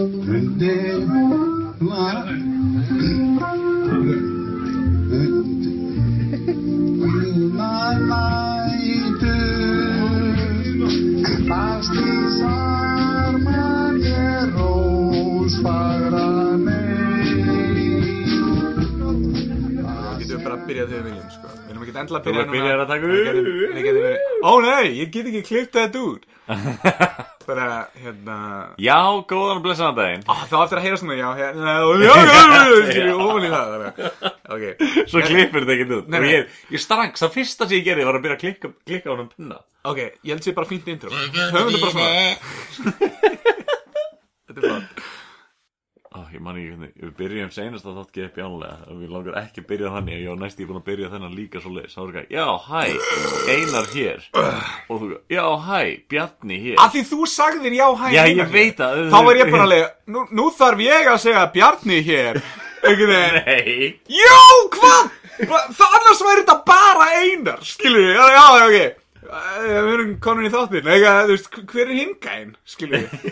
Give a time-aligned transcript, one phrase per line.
[0.00, 1.04] Undir
[1.80, 2.24] var
[7.00, 9.00] Brúnar nætur
[20.70, 21.52] byrja þegar við viljum, sko.
[21.60, 25.10] Við erum ekki endilega að Þú byrja ert byrjar að taka verið- Ó nei, ég
[25.14, 26.22] get ekki klipt þetta út.
[27.50, 27.66] Bara,
[27.98, 28.36] hérna...
[28.78, 28.96] Já,
[29.30, 32.34] góðan og blessaðan daginn Á, þá eftir að heyra svona, já, hérna, já, já,
[32.94, 33.86] já, ofan í það.
[34.54, 34.64] Ok.
[35.10, 38.24] Svo klippir þetta ekkert út ég, ég strax, það fyrsta sem ég gerði var að
[38.26, 39.58] byrja að klikka, klikka á hann um pinna
[39.90, 41.08] Ok, ég held sér bara fínt intro.
[41.10, 43.20] Höfum þetta bara svona.
[44.50, 45.08] Þetta er flott.
[46.10, 49.62] Ó, ég man ekki hvernig, við byrjum seinast að þátt geða bjánlega við langar ekki
[49.62, 51.98] að byrja þannig ég var næst í búin að byrja þennan líka svo leið Sá
[52.02, 52.80] er ekki, já, hæ,
[53.52, 54.24] Einar hér
[54.90, 55.78] og þú, já, hæ,
[56.10, 59.52] Bjarni hér Af því þú sagðir já, hæ, Já, ég veit að Þá var ég
[59.54, 62.40] bara alveg, nú, nú þarf ég að segja Bjarni hér.
[62.80, 63.38] Veginn.
[63.46, 64.40] Nei, Já,
[64.74, 65.12] hvað?
[65.46, 68.98] Það annars væri þetta bara einar, skilur við, já, já, ok.
[69.62, 73.30] Við erum komin í þáttin, eitthvað, þú veist, hver er hingæn, skilur við.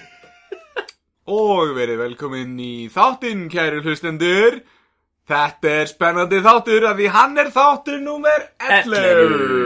[1.29, 4.63] Og verið velkomin í þáttin, kæru hlustendur.
[5.29, 9.59] Þetta er spennandi þáttur af því hann er þáttur númer 11.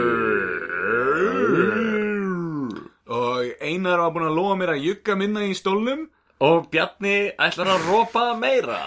[3.13, 6.09] Og Einar var búinn að lofa mér að jugga minna í stólnum.
[6.43, 8.79] og Bjarni ætlar að rópa meira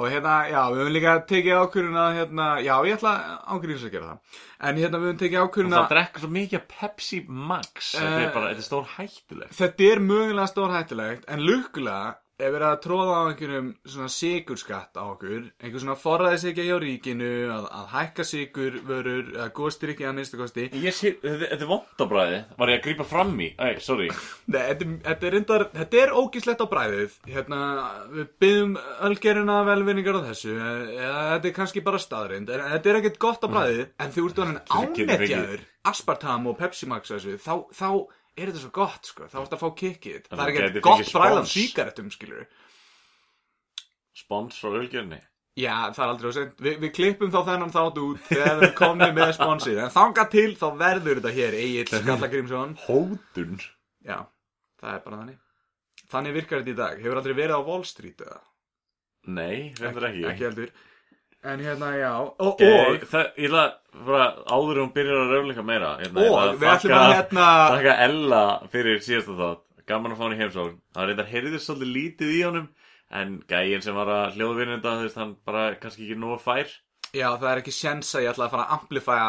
[0.00, 3.12] Og hérna, já, við höfum líka tekið ákvörðun að, hérna, já, ég ætla
[3.52, 4.18] ákvörðins að gera það.
[4.62, 8.32] En hérna, við höfum tekið ákvörðun Það að, drekka svo mikið Pepsi Max Þetta er
[8.32, 12.14] bara, þetta er stór hættulegt þetta er mögulega stór hættulegt, en lukkulega
[12.46, 17.30] er verið að tróða á einhverjum svona sigurskatt á okkur, einhver svona forræðisegja hjá ríkinu,
[17.54, 20.66] að, að hækka sigurvörur, að góðstyr ekki að minnstu kosti.
[20.82, 23.50] Ég sé, þetta, er vond á bræði Var ég að grípa fram í?
[23.56, 24.08] Æ, sorry.
[24.52, 27.60] Nei, þetta, er- reyndar, þetta er ógislegt á bræðið, hérna,
[28.12, 28.76] við byggjum
[29.08, 33.46] ölgerina velvinningar á þessu, eða þetta er kannski bara staðreind, en þetta er ekkert gott
[33.46, 37.88] á bræðið, en þú ert orðin ánetjaður, aspartam og Pepsi Max þessu, þá, þá
[38.36, 41.52] er þetta svo gott, sko, þá ert að fá kikkið, það er ekkert gott spons.
[41.52, 42.46] sígarettum, skilur
[44.16, 45.20] Spons frá ölgjörni
[45.60, 48.70] Já, það er aldrei á sent, Vi, við klippum þá þennan þátt út þegar við
[48.78, 53.58] komum með sponsið, en þanga til þá verður þetta hér, Egil Skallagrímsson, Hótun?
[54.00, 54.16] Já,
[54.80, 55.36] það er bara þannig.
[56.12, 58.38] Þannig virkar þetta í dag, hefur aldrei verið á Wall Street eða?
[59.36, 60.72] Nei, reyndar ekki, ekki heldur
[61.42, 63.64] en hérna já og, og, það, ég ætla
[64.06, 68.44] bara áður hún byrjar að röfleika meira hérna, og við ætlum að hérna Þakka Ella
[68.72, 69.66] fyrir síðasta þátt.
[69.90, 70.76] Gaman að fá hann í heimsókn.
[70.94, 72.68] Það reyndar heyrðist svolítið lítið í honum
[73.12, 76.70] En gæinn sem var að hljóðvinna þetta Þú veist, hann bara kannski ekki nóg fær.
[77.12, 79.26] Já það er ekki sjens að ég ætla að fara að amplifæja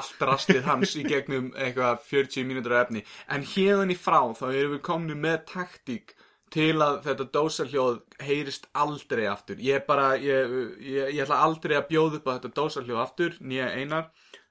[0.00, 3.04] allt rastið hans í gegnum eitthvað 40 mínútur af efni.
[3.30, 6.16] En hérðan í frá þá erum við komni með taktík
[6.50, 11.88] til að þetta dósarhljóð heyrist aldrei aftur ég bara, ég, ég, ég ætla aldrei að
[11.92, 14.10] bjóða upp á þetta dósarhljóð aftur nýja einar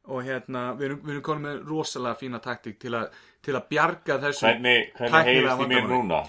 [0.09, 2.95] og hérna við erum, við erum konum með rosalega fína taktík til,
[3.45, 6.21] til að bjarga þessu Hvernig, hvernig heyrist í mér núna?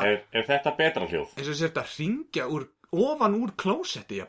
[0.00, 1.34] að Er, er þetta betra hljóð?
[1.36, 4.22] eins og að ringja úr, ofan úr klósetti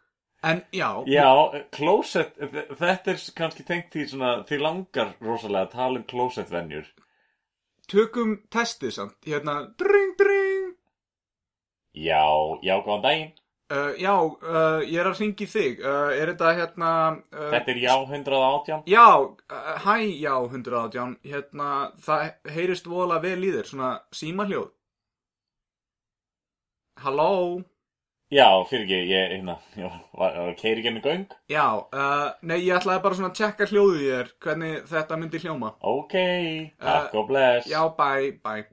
[0.50, 1.28] en já, Já,
[1.76, 2.38] closet,
[2.78, 4.06] þetta er kannski tengt því
[4.48, 6.88] því langar rosalega að tala um closet venjur.
[7.90, 9.16] Tökum testið samt.
[9.26, 10.72] Hérna, dring, dring.
[11.98, 12.22] Já,
[12.62, 13.30] já, góðan daginn.
[13.70, 15.80] uh, já, uh, ég er að ringi þig.
[15.82, 16.90] Uh, er þetta hérna
[17.30, 18.82] Þetta er já 118.
[18.90, 19.06] já,
[19.84, 21.70] hæ, já, 118 hérna,
[22.06, 24.70] það heyrist vola vel í þér, svona símahljóð.
[27.00, 27.30] Halló
[28.30, 31.24] Já, fyrir ekki, ég, hérna, já, var, var keiri genið göng?
[31.50, 35.40] já, uh, nei, ég ætlaði bara svona að tjekka hljóðið í þér hvernig þetta myndi
[35.42, 36.14] hljóma Ok,
[36.78, 37.66] takk og bless.
[37.66, 38.68] Já, bye, bye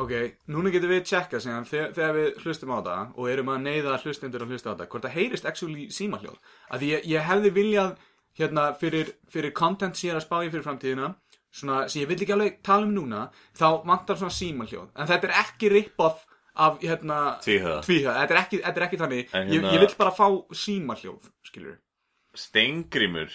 [0.00, 0.12] Ok,
[0.52, 3.98] núna getum við tjekka síðan þegar, þegar við hlustum á það og erum að neyða
[4.02, 6.36] hlustendur að hlusta á það hvort það heyrist actually símahljóð
[6.68, 7.92] að því ég, ég hefði viljað
[8.36, 11.10] hérna fyrir, fyrir content sem ég er að spá í fyrir framtíðina
[11.48, 13.22] svona sem ég vil ekki alveg tala um núna
[13.56, 16.26] þá vantar svona símahljóð en þetta er ekki rip-off
[16.56, 17.80] af hérna Tvíhöða.
[17.86, 19.34] þetta er ekki, þetta er ekki þannig.
[19.34, 20.26] En ég, hérna- ég vil bara fá
[20.64, 21.76] símahljóð skilur
[22.36, 23.32] Steingrimur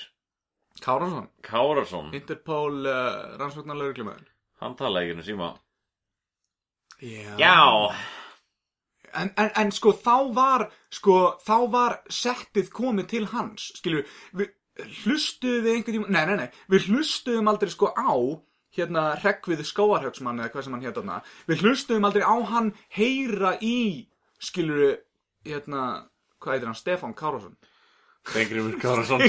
[0.82, 4.28] Kárásson, Kárasson, Interpol uh, rannsóknar lauruglumöður
[4.62, 5.52] hann talaði ekki um síma.
[7.02, 7.96] Já, Já,
[9.12, 10.62] En, en, en sko þá var
[10.94, 14.06] sko þá var settið komið til hans skilju,
[14.40, 14.54] við
[15.02, 16.62] hlustuðum við einhvern tíma, nei, nei, nei.
[16.72, 18.14] Við hlustuðum aldrei sko á
[18.78, 21.20] hérna Hreggvið skóarhauksmann eða hvað sem hann hétt þarna.
[21.50, 24.08] Við hlustuðum aldrei á hann heyra í
[24.42, 24.96] skilju,
[25.48, 25.84] hérna
[26.42, 27.56] hvað heitir hann, Stefán Kárásson
[28.30, 29.22] Stengrimur Kárasson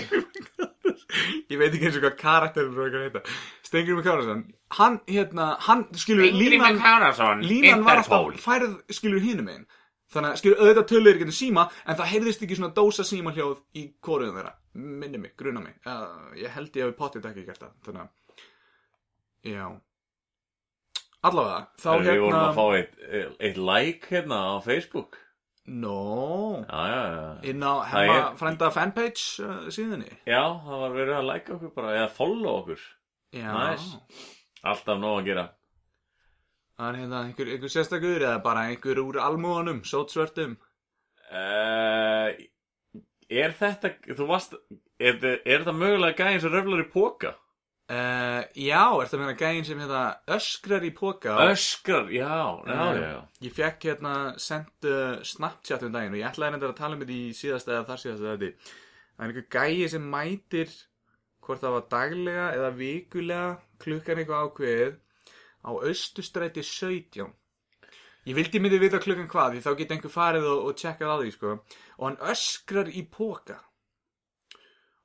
[1.52, 3.22] ég veit ekki eins og hvað karakterinn er að heita
[3.66, 4.42] Stengrimur Kárasson
[4.78, 6.80] hann, hérna, hann, skilur línan,
[7.44, 9.68] línan var alltaf færð, skilur hinum einn
[10.12, 13.62] þannig að, skilur, auðvitað töluður ekki síma en það heyrðist ekki svona dósa síma hljóð
[13.80, 15.78] í kóruðum þeirra, minni mig, gruna mig.
[15.88, 18.10] Uh, ég held ég hafi potið ekki gert það þannig að,
[19.46, 19.66] já.
[21.22, 22.94] Allavega, þá Við hérna vorum að fá eitt,
[23.46, 25.18] eitt like hérna á Facebook.
[25.70, 27.50] No, Já, já, já.
[27.52, 30.08] Inn á hemma er- frænda fanpage uh, síðunni?
[30.26, 32.80] Já, það var verið að like okkur bara Eða follow okkur.
[33.38, 34.00] Já, Nice.
[34.66, 35.44] Alltaf nóg að gera.
[36.78, 40.56] Það er hérna einhver, einhver sérstakur eða bara einhver úr almúanum, sótsvörtum?
[41.30, 42.34] Uh,
[43.32, 44.58] Er þetta Þú varst
[45.00, 47.32] Er, er þetta mögulega gæðin sem röflar í póka?
[47.92, 50.02] Uh, já, ertu að meina gæðin sem hérna
[50.32, 52.30] öskrar í póka Öskrar, já,
[52.64, 53.18] já, Eh, já, já.
[53.44, 57.02] Ég fekk hérna sendt uh, Snapchat um daginn og ég ætlaði reyndar að tala um
[57.02, 60.72] þetta í síðasta eða þar síðasta þetta Það er einhver gæi sem mætir
[61.44, 63.50] hvort það var daglega eða vikulega
[63.84, 64.96] klukkan eitthvað ákveðið
[65.68, 67.28] á Östustræti 17
[68.30, 71.16] Ég vildi myndi vita klukkan hvað því þá geti einhver farið og, og tjekkað á
[71.18, 71.54] því sko.
[71.98, 73.58] Og hann öskrar í póka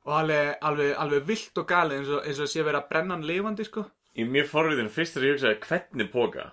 [0.08, 3.18] og alveg, alveg, alveg vilt og galið eins og, eins og sé verið að brenna
[3.18, 3.84] hann lifandi sko.
[4.18, 6.48] Í mjög forvitin fyrst þegar ég hugsaði hvernig póka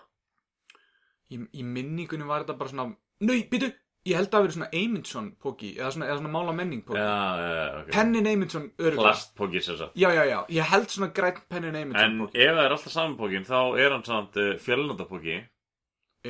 [1.32, 2.90] í, í minningunum var þetta bara svona
[3.24, 3.70] Nei, býtu,
[4.04, 7.00] ég held að það verið svona Eymundsson póki eða svona, eða svona mála menning póki
[7.00, 7.88] Já, já, já, ok.
[7.94, 12.10] Pennin Eymundsson örgulega Plastpóki sér satt Já, já, já, ég held svona græn Pennin Eymundsson
[12.10, 15.38] En póki ef það er alltaf saman pókin þá er hann samt uh, fjölnandapóki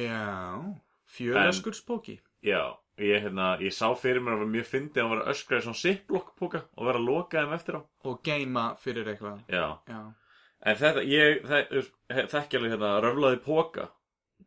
[0.05, 0.23] Já,
[1.17, 2.62] fjölöskurs póki Já,
[2.99, 5.64] ég, hérna, ég sá fyrir mér að mjög fyndið að hann var að öskra í
[5.67, 7.81] svona ziplock póka og vera að loka þeim eftir á.
[8.05, 9.41] Og geima fyrir eitthvað.
[9.50, 10.00] Já, Já,
[10.64, 13.88] en þetta, ég þe- þekki alveg hérna röflaði póka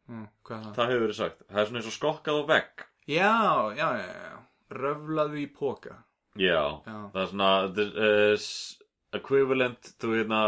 [0.08, 0.74] hm, hvað er það?
[0.80, 2.86] Það hefur verið sagt, það er svona eins og skokkað á vegg.
[3.08, 3.34] Já,
[3.78, 4.38] já, já, já.
[4.78, 5.96] Röflaðu í póka
[6.38, 8.50] Já, það er svona uh,
[9.18, 10.42] equivalent to hérna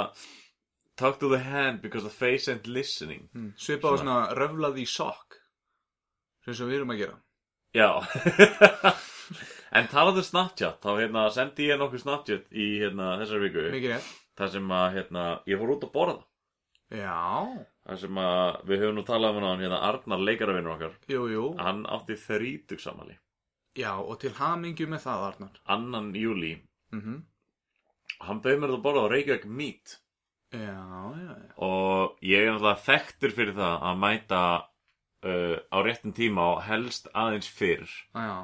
[1.00, 3.30] talk to the hand because the face ain't listening.
[3.34, 3.54] Hm.
[3.58, 4.18] Svipa á svona.
[4.38, 5.38] röflaðu í sokk.
[6.46, 7.18] Sem við erum að gera
[7.76, 7.90] Já.
[9.70, 13.66] En talaðu Snapchat þá hérna sendi ég nokkuð Snapchat í hérna þessari viku.
[13.70, 14.08] Mikið rétt.
[14.40, 16.16] Þar sem að hérna ég fór út að borða.
[16.90, 17.20] Já,
[17.86, 20.96] þar sem að við höfum nú talað um hann hérna Arnar leikaravinnur okkar.
[21.14, 21.44] Jú, jú.
[21.62, 23.20] Hann átti þrítugsamali
[23.78, 25.60] Já, og til hamingju með það, Arnar.
[25.70, 26.56] Annan júli
[26.90, 27.20] mm
[28.26, 29.94] hann bauð mér að borða á Reykjavík Meat.
[30.52, 30.82] Já,
[31.14, 31.52] já, já.
[31.64, 34.42] Og ég er náttúrulega þekktur fyrir það að mæta
[35.26, 37.90] uh, á réttum tíma og helst aðeins fyrr.
[38.16, 38.36] Já,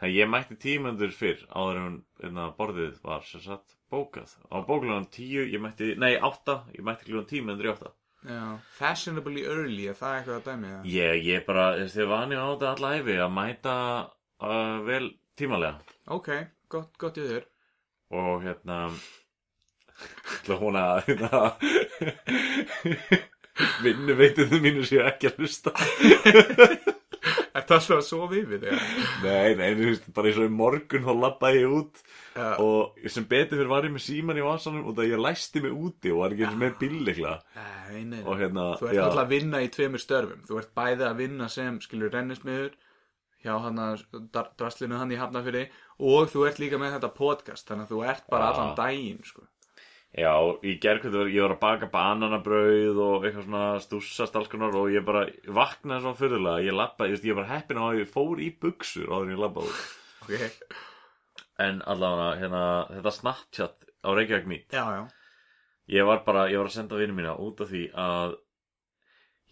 [0.00, 4.36] þegar ég mætti tímandur fyrr áður en hérna, borðið var sem sagt bókað.
[4.50, 7.94] Á bókulegan tíu, ég mætti, nei átta ég mætti klugan tímandur í átta.
[8.24, 8.44] Já
[8.78, 10.86] Fashionably early, er það eitthvað að dæmi það?
[10.94, 13.74] ég, ég bara, þið vani á þetta alla æfi að mæta
[14.40, 16.30] uh, vel tímalega Ok,
[16.72, 17.44] gott, gott í þér.
[18.14, 18.78] Og hérna
[20.38, 21.42] ætla hún að hérna,
[23.84, 25.74] vinnu veituðu mínu séu ekki að hlusta
[27.54, 28.80] Er það alltaf að sofa yfir þig?
[29.22, 32.00] Nei, nei, þú veist, bara eins og í morgun þá labbaði ég út
[32.34, 35.62] Já, og sem betur fyrir var ég með síman í vasanum og það ég læsti
[35.62, 39.22] mig úti og var ekki eins með bílleikla Nei, nei, og hérna, Þú ert alltaf
[39.22, 42.74] að vinna í tveimur störfum Þú ert bæði að vinna sem, skilur, rennismiður
[43.44, 44.04] hjá hann að
[44.58, 48.30] draslinu hann í hafnafyrir og þú ert líka með þetta podcast þannig að þú ert
[48.32, 48.52] bara Já.
[48.54, 49.44] allan daginn sko.
[50.14, 54.76] Já, í gerkvöldu var ég var að baka bananabrauð og eitthvað svona stússast alls konar
[54.78, 55.24] og ég bara
[55.56, 59.26] vaknaði svona fyrirlega, ég labbaði, ég var heppin á að ég fór í buksur áður
[59.26, 59.82] en ég labbaði út.
[60.22, 60.52] okay.
[61.64, 62.62] En allavega, hérna,
[62.94, 64.86] þetta Snapchat á Reykjavík já
[65.90, 68.36] ég var bara, ég var að senda vinnu mína út af því að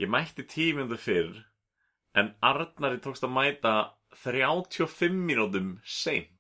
[0.01, 1.43] ég mætti tímjöndu fyrr
[2.19, 3.75] en Arnari tókst að mæta
[4.23, 6.32] 35 mínútum seint.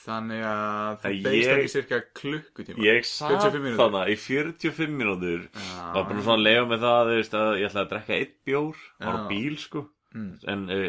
[0.00, 3.80] Þannig að þú beist ekki cirka klukkutíma Ég satt 45 mínútur.
[3.82, 7.84] þannig í 45 mínútur og bara svona að leiða með það, veist, að ég ætlaði
[7.84, 9.28] að drekka eitt bjór, var á Já.
[9.28, 9.82] bíl, sko.
[10.16, 10.30] Mm.
[10.54, 10.86] En uh,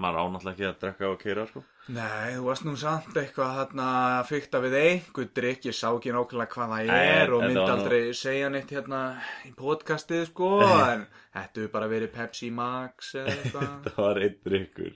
[0.00, 1.62] maður ánáttúrulega ekki að drekka og keira, sko.
[1.90, 3.86] Nei, þú varst nú samt eitthvað þarna
[4.20, 7.48] að fykta við einhver drikk, ég sá ekki nákvæmlega hvað það Nei, er og þetta
[7.48, 9.00] myndi var nú- aldrei segja neitt hérna
[9.48, 10.50] í podcastið sko,
[10.92, 13.72] en þetta hefur bara verið Pepsi Max eða eitthvað.
[13.88, 14.92] Það var einn drikkur.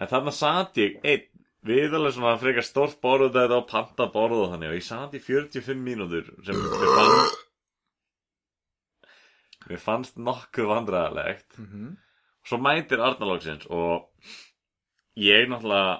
[0.00, 1.26] En þannig satt ég einn,
[1.66, 5.16] við alveg svona frekar stórt borð þetta og panta borð og þannig og ég satt
[5.16, 7.40] í 45 mínútur sem mér fannst,
[9.68, 11.58] mér fannst nokkuð vandræðalegt.
[11.58, 11.98] mm
[12.48, 14.08] Svo mætir Arnalóksins og
[15.20, 15.98] ég náttúrulega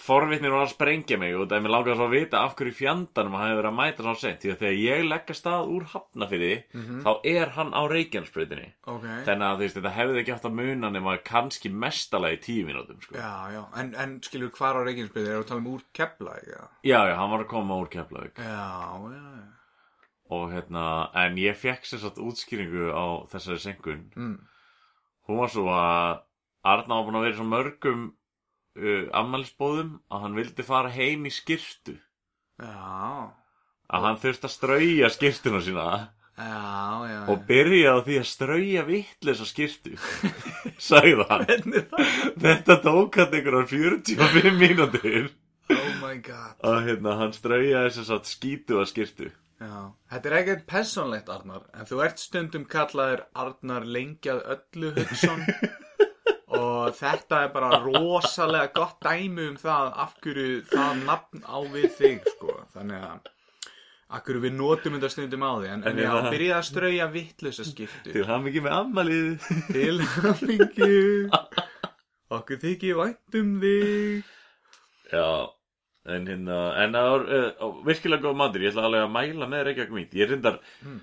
[0.00, 2.72] forvitnir var að sprengja mig og það er mér langar svo að vita af hverju
[2.78, 5.72] fjandanum hann hefur verið að mæta svo sent því að þegar ég legg að stað
[5.74, 6.52] úr hafnafyrði
[7.04, 10.90] þá er hann á Reykjanesbrautinni Ok þannig að veist þetta hefði ekki haft að muna
[10.94, 13.18] nema kannski mestalagi tíu mínútum sko.
[13.20, 16.62] Já, já, en, en skilur hvar á Reykjanesbyrði, er að tala um úr kepla, já?
[16.88, 18.64] já, já, hann var að koma úr Keflavík Já,
[19.12, 19.44] já, já.
[20.32, 20.86] og hérna,
[21.26, 24.38] en ég fekk sér satt útskýringu á þessari senkun Mm.
[25.28, 26.22] hún var svo að
[26.64, 28.02] Arna var búin að vera í svo mörgum
[28.78, 31.96] uh, ammælisbóðum að hann vildi fara heim í skirtu
[32.62, 33.32] Já,
[33.92, 35.86] að hann þurfti að strauja skirtuna sína.
[36.32, 37.18] Já, já.
[37.28, 39.92] og byrja á því að strauja vitleisa skirtu
[40.88, 41.44] sagði hann.
[41.50, 42.16] Hvernig það?
[42.46, 45.30] þetta tók hann einhverjar 45 mínútur.
[45.72, 46.56] Oh my god.
[46.66, 49.28] að hérna, hann strauja þess að skítu að skirtu
[49.62, 55.44] Já, þetta er ekkert personlegt, Arnar, en þú ert stundum kallaður Arnar lengjað öllu Hudson
[56.82, 61.88] og þetta er bara rosalega gott dæmi um það af hverju það nafn á við
[62.00, 63.30] þig, sko, þannig að
[64.12, 67.06] af hverju við notum þetta stundum á því, en, en ég það- byrjaði að strauja
[67.14, 71.30] vittlösa skiptu til ekki með ammælið til hamingju,
[72.32, 74.24] okkur þykir vænt um þig.
[75.12, 75.26] já
[76.12, 79.60] en hérna, en það var uh, virkilega góð matur, ég ætla alveg að mæla með
[79.68, 81.00] Reykjavík mít, ég reyndar Hmm.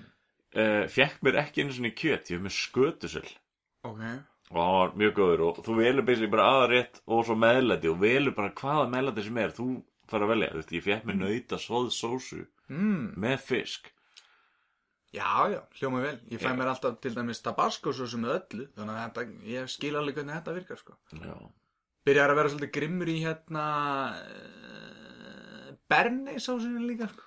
[0.54, 3.30] uh, fekk mér ekki einu svona kjöt, ég hef með skötusöl.
[3.88, 4.02] Ok,
[4.50, 8.00] og hann var mjög góður og þú velur basically bara aðrétt og svo meðlæti og
[8.02, 9.68] velur bara hvaða meðlæti sem er þú
[10.10, 13.02] fara að velja, þú veist, ég fekk mér nauta svoð sósu mm.
[13.22, 13.92] með fisk
[15.10, 16.18] Já, já, hljóma vel.
[16.30, 16.54] Ég fæ Já.
[16.54, 20.14] mér alltaf til dæmis tabasco svo sem með öllu, þannig að þetta, ég skil alveg
[20.20, 20.94] hvernig þetta virkar, sko.
[21.18, 21.34] já,
[22.06, 23.64] Byrjar að vera svolítið grimmur í hérna
[24.14, 27.26] uh, Berni sósinu líka, sko.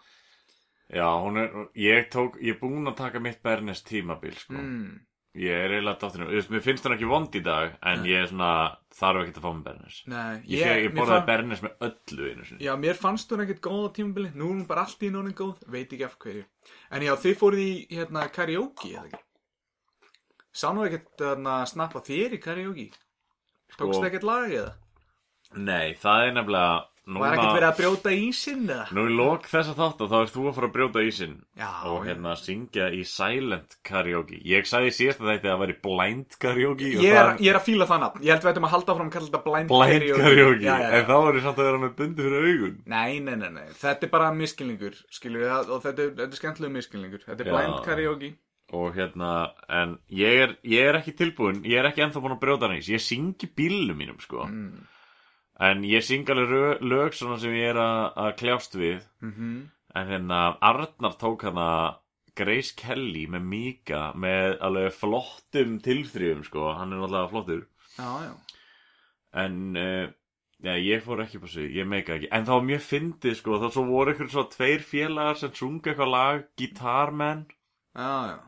[0.95, 1.09] já,
[1.43, 5.01] er ég tók, ég er búinn að taka mitt Bernes tímabil, sko Mm.
[5.33, 8.49] Ég er eiginlega dátturinn, mér finnst hann ekki vond í dag en ég er svona,
[8.93, 12.27] þarf ekki að fá með Bernes Nei, ég, ég, ég borðaði fann- Bernes með öllu
[12.29, 15.01] einu sinni Já, mér fannst hún ekkert góð á tímabili, nú er hún bara allt
[15.01, 16.43] í nónin góð, veit ekki af hverju.
[16.93, 19.23] En já, þið fóruð í hérna karaoke, eða ekki?
[20.53, 22.87] Sá nú ekkert hérna, snappa þér í karaoke?
[23.73, 24.73] Tókst Sko- ekkert lag eða?
[25.57, 28.83] nei, það er nefnilega Var ekkert verið að brjóta ísinn eða?
[28.95, 32.05] Nú í lok þessa þáttu þá ert þú að fara að brjóta ísinn Já, og
[32.07, 37.03] hérna syngja í silent karaoke Ég sagði síðast að þetta að væri blind karaoke og
[37.03, 38.23] Ég er, það- ég er að fíla það nafn.
[38.23, 40.89] Ég held við ættum að halda fram að kalla þetta blind, blind karaoke, Já, já,
[40.95, 43.67] en þá er samt að vera með bundi fyrir augun Nei, nei, nei, nei.
[43.83, 47.25] Þetta er bara miskilningur, skilur við, og þetta er, þetta er skemmtilegu miskilningur.
[47.27, 48.33] Þetta er blind karaoke.
[48.73, 52.41] og hérna, en ég er, ég er ekki tilbúin, ég er ekki ennþá búin að
[52.41, 52.71] brjóta
[55.59, 59.03] en ég syng alveg lög svona sem ég er að, kljást við.
[59.21, 61.99] Mm en hérna Arnar tók hana
[62.35, 67.67] Grace Kelly með Mika með alveg flottum tilþrifum sko, hann er náttúrulega flottur.
[67.97, 68.33] Já, já.
[69.43, 70.07] en uh,
[70.65, 72.31] já, ég fór ekki sig, ég meika ekki.
[72.31, 76.13] En var mjög fyndið sko, þá svo voru ykkur svo tveir félagar sem sunga eitthvað
[76.15, 77.45] lag Guitarman,
[77.93, 78.39] Já, já.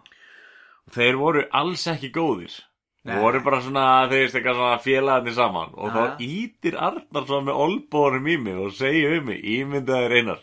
[0.98, 2.58] þeir voru alls ekki góðir
[3.06, 3.20] Nei.
[3.22, 5.96] voru bara svona, þeir veist eitthvað svona félagarnir saman og Já.
[5.96, 10.42] þá ítir Arnar svona með olbórum í mig og segja um mig, ímyndaður einar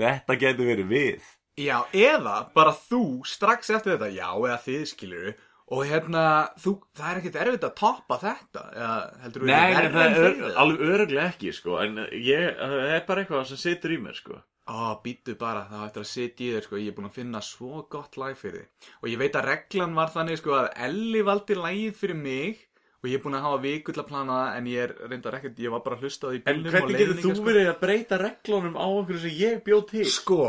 [0.00, 1.30] þetta getur verið við
[1.62, 5.32] Já, eða bara þú strax eftir þetta, já, eða þið skilur
[5.72, 6.22] og hérna,
[6.60, 10.88] þú, það er ekkert erfitt að toppa þetta, eða heldur þú Nei, það er alveg
[10.96, 14.40] öruglega ekki sko, en ég, það er bara eitthvað sem situr í mér sko
[14.70, 17.16] Ó, býttu bara, það á eftir að sitja í þér, sko, ég er búin að
[17.16, 18.90] finna svo gott lag fyrir þig.
[19.02, 22.60] Og ég veit að reglan var þannig, sko, að Elli valdi lagið fyrir mig
[23.02, 25.36] og ég er búin að hafa viku til að plana það, en ég er reyndar
[25.40, 27.46] ekkert, ég var bara að hlusta á það í En bílnum hvernig getur þú sko.
[27.48, 30.04] verið að breyta reglunum á okkur sem ég bjóð til?
[30.14, 30.44] Sko,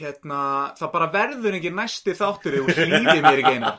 [0.00, 0.40] hérna,
[0.80, 3.78] það bara verður ekki næsti þáttur ef þú hlýðir mér ekki einar.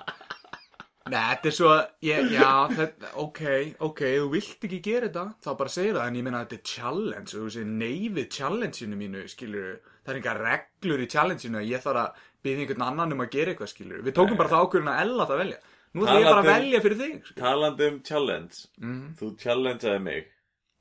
[1.10, 1.72] Nei, þetta er svo,
[2.08, 3.42] ég, já, þetta, ok,
[3.88, 6.58] ok, þú vilt ekki gera þetta, þá bara segir það, en ég meina að þetta
[6.58, 11.72] er challenge, þú nei við challengeinu mínu, skilur, það er enga reglur í challengeinu, að
[11.72, 14.68] ég þarf að byggja einhvern annan um að gera eitthvað, skilur, við tókum bara það
[14.68, 15.60] ákvörðin að ella það velja,
[15.94, 17.42] nú ætlum ég bara að um- velja fyrir þig, skilur.
[17.44, 19.16] Talandi um challenge, Mm.
[19.20, 20.28] þú challengeaði mig,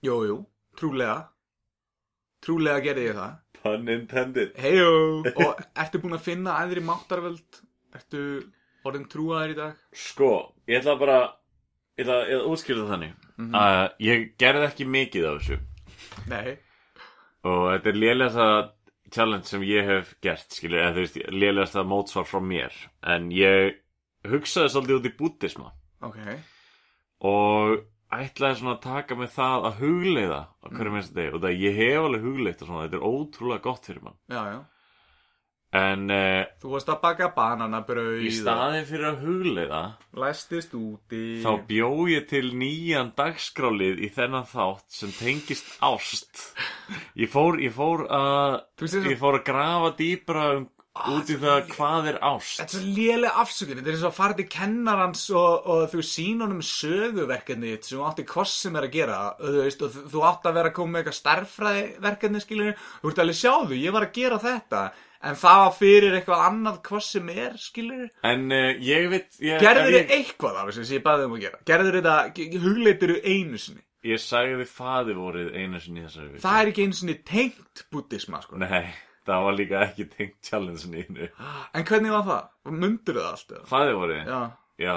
[0.04, 0.36] Jú, jú,
[0.76, 1.16] trúlega,
[2.44, 3.36] trúlega gerði ég það.
[3.62, 4.52] pun intended.
[4.54, 4.90] Heijó
[5.26, 7.62] Og ertu búin að finna æðri máttarvöld?
[7.96, 8.20] Ertu
[8.90, 9.80] orðin trúaðir í dag?
[9.96, 10.30] Sko,
[10.70, 11.18] ég ætla bara,
[11.98, 13.26] ég ætla að útskýra það þannig,
[13.60, 15.58] að ég gerði ekki mikið af þessu.
[16.32, 16.54] Nei.
[17.46, 18.46] Og þetta er lélegasta
[19.14, 23.82] challenge sem ég hef gert, skilur, eða þú veist, lélegasta mótsvar frá mér, en ég
[24.26, 25.74] hugsaði svolítið út í búddisma.
[26.06, 26.22] Ok.
[27.26, 27.76] Og
[28.16, 31.34] ætlaði svona að taka með það að hugleiða á hverju minnst degi.
[31.34, 34.18] Og það ég hef alveg hugleitt og svona, þetta er ótrúlega gott fyrir mann.
[34.30, 34.58] Já, já
[35.76, 39.80] En uh, Þú varst að baka bananabrauð í staðin fyrir að hugleiða
[40.16, 41.24] Læstist úti.
[41.44, 46.46] þá bjó ég til nýjan dagskrálið í þennan þátt sem tengist ást.
[47.18, 50.66] Ég fór, ég fór að Þú veist þess ég fór að grafa dýbra um,
[51.12, 52.60] út í það hvað er ást.
[52.60, 56.04] Þetta er svo léleg afsökun, þetta er og að fara til kennarans og, og þú
[56.08, 59.18] sín honum söguverkefni þitt sem þú átti hvort sem er að gera.
[59.36, 62.72] Og þú veist, og þú, þú átti að vera að koma með eitthvað starffræðiverkefni, skilur
[63.02, 64.82] þú ert alveg sjáðu, ég var að gera þetta
[65.22, 69.60] en það var fyrir eitthvað annað hvort sem er, skilur en uh, ég veit ég,
[69.62, 71.60] Gerður þið eitthvað af þessu sem ég baði um að gera?
[71.70, 72.16] Gerður þetta,
[72.66, 73.82] hugleitur þið einu sinni?
[74.06, 77.84] ég, ég sagði faði vorið einu sinni þessari viku Það er ekki einu sinni tengt
[77.92, 78.60] buddhisma, sko.
[78.62, 78.92] nei,
[79.26, 81.28] það var líka ekki tengt challenge einu
[81.74, 82.48] En hvernig var það?
[82.76, 83.52] Mundur það allt?
[83.56, 83.66] eða?
[83.72, 84.40] faði vorið, Já,
[84.86, 84.96] já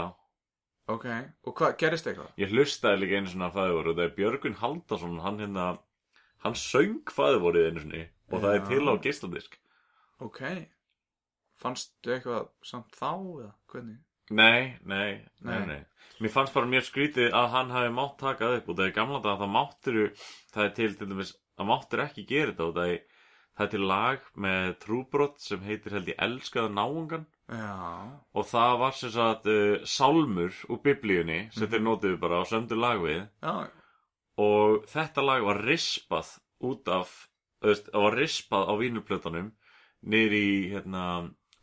[0.90, 1.06] ok.
[1.46, 2.32] Og hvað, gerist eitthvað?
[2.42, 5.68] ég hlustaði líka einu að faði vorið og það er Björgun Haldarsson, hann hérna
[6.46, 9.58] hann söng faði vorið einu sinni og það er til á geisladisk
[10.26, 10.42] Ok.
[11.60, 14.00] Fannstu eitthvað samt þá eða hvernig?
[14.30, 15.80] Nei, nei, nei, Nei.
[16.22, 18.96] Mér fannst bara mjög skrítið að hann hafi mátt taka það upp og það er
[18.98, 19.98] gamla dag að það máttir
[20.54, 23.00] það er til til dæmis, það máttir ekki gera þetta og það er,
[23.56, 27.74] það er til lag með trúbrott sem heitir held ég elskaða náungan Já.
[28.38, 32.78] og það var sem sagt uh, sálmur úr biblíunni sem þeir notuðu bara og sömdu
[32.78, 33.56] lag við Já.
[34.46, 36.36] og þetta lag var rispað
[36.70, 37.16] út af,
[37.64, 39.50] það var rispað á vínurplötunum
[40.02, 41.04] niður í hérna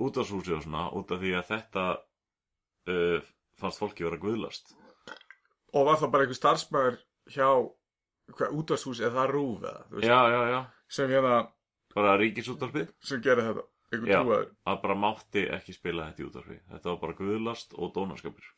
[0.02, 1.84] útvarshúsi og svona út af því að þetta
[2.92, 4.74] uh, fannst fólki vera guðlast.
[5.76, 6.98] Og var það bara einhver starfsmæður
[7.32, 7.48] hjá
[8.36, 11.40] hvað útvarshús eða það rúf eða Já, já, já, sem hérna
[11.94, 12.92] bara ríkisútvarpið?
[13.00, 13.66] Sem gerir þetta
[14.10, 14.18] Já.
[14.66, 16.56] að bara mátti ekki spila þetta í útvarpi.
[16.72, 18.48] Þetta var bara guðlast og dónaskapur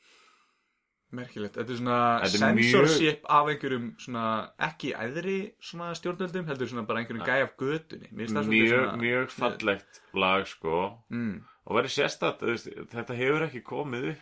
[1.10, 1.54] Merkilegt.
[1.56, 4.24] Þetta er svona Þetta er mjög- censorship af einhverjum svona
[4.60, 8.10] ekki æðri svona stjórnvöldum heldur svona bara einhverjum gæja af götunni.
[8.12, 11.42] Það mjög, svona- mjög fallegt lag sko Mm.
[11.66, 11.96] og verið
[12.42, 14.18] veist, þetta hefur ekki komið upp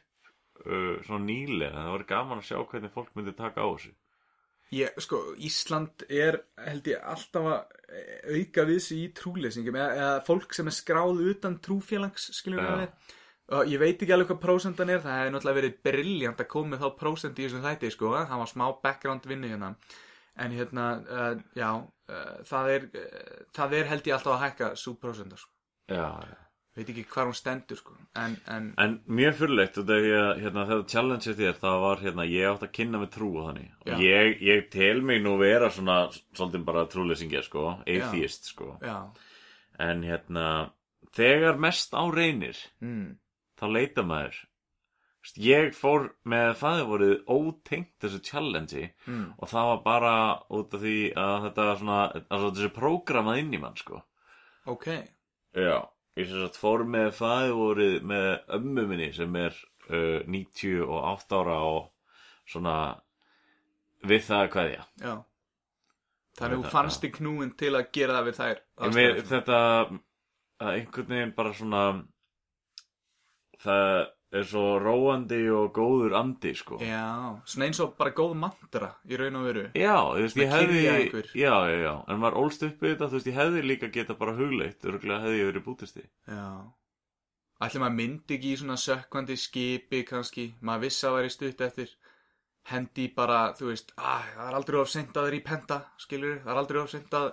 [0.66, 3.92] uh, svona nýlega það var gaman að sjá hvernig fólk myndi taka á þessu
[4.72, 7.64] Ég, sko, Ísland er, held ég, alltaf að
[8.34, 12.70] auka við sig í trúleysingum eða, eða fólk sem er skráð utan trúfélags, skiljum við
[12.72, 12.76] Já.
[12.80, 12.88] við.
[13.54, 16.72] Og ég veit ekki alveg hvað prósentan er, það hefði náttúrulega verið brilljant að koma
[16.72, 19.68] með þá prósent í þessum þætti, sko, það var smá background vinnu hérna.
[20.42, 21.68] En hérna, uh, já,
[22.10, 25.54] uh, það, er, uh, það er held ég alltaf að hækka svo prósenta, sko.
[25.92, 26.42] já, já
[26.76, 27.94] Veit ekki hvað hún stendur, sko.
[28.20, 32.74] En, en, En mjög fyrirlegt hérna, þetta challenge þér það var hérna, ég átt að
[32.76, 33.94] kynna með trú og þannig Já.
[33.94, 38.74] og ég, ég tel mig nú vera svona svolítið bara trúleysingi sko, atheist sko
[39.86, 40.50] en hérna
[41.16, 43.08] þegar mest á reynir mm,
[43.60, 44.42] þá leita maður
[45.42, 50.12] ég fór með fæðivorið ótengt þessu challenge mm, og það var bara
[50.54, 54.02] út af því að þetta var svona altså, þessi prógramað inn í mann sko
[54.70, 54.86] ok,
[55.56, 55.78] Já,
[56.20, 58.28] ég sem sagt fór með fæðivorið með
[58.60, 59.56] ömmu minni sem er
[59.90, 61.90] uh, 98 ára og
[62.46, 62.76] svona
[64.06, 64.82] við það að kveðja.
[65.02, 65.14] já.
[66.36, 68.58] Þannig Þetta- þú fannst í knúin til að gera það við þær.
[68.60, 69.22] Ég aðstæður.
[69.30, 69.60] þetta
[70.60, 71.82] að einhvern veginn bara svona
[73.64, 76.80] það er svo róandi og góður andi sko.
[76.82, 79.66] Já, svona eins og bara góð mantra í raun og veru.
[79.78, 80.82] Já, þú veist, ég hefði.
[81.38, 84.18] Já, já, já, en maður ólst upp við þetta þú veist, ég hefði líka geta
[84.18, 86.42] bara hugleitt örgulega hefði ég verið bútisti Já.
[87.64, 91.94] Ætli maður myndi ekki í svona sökkvandi skipi kannski, maður vissi að væri stutt eftir
[92.68, 96.40] hendi bara, þú veist, að, það er aldrei of seint að þeir í penta, skilur,
[96.42, 97.28] það er aldrei of seint að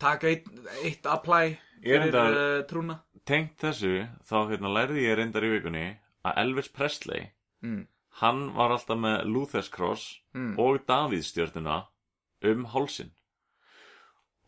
[0.00, 0.48] taka eitt,
[0.86, 2.98] eitt apply Ég er reyndar- uh, trúna.
[3.26, 5.86] Tengt þessu, þá hérna lærði ég reyndar í vikunni
[6.24, 7.30] að Elvis Presley
[7.62, 7.86] Mm.
[8.20, 10.58] hann var alltaf með Luther's Cross Mm.
[10.58, 11.86] og Davíðstjörnuna
[12.44, 13.10] um hálsin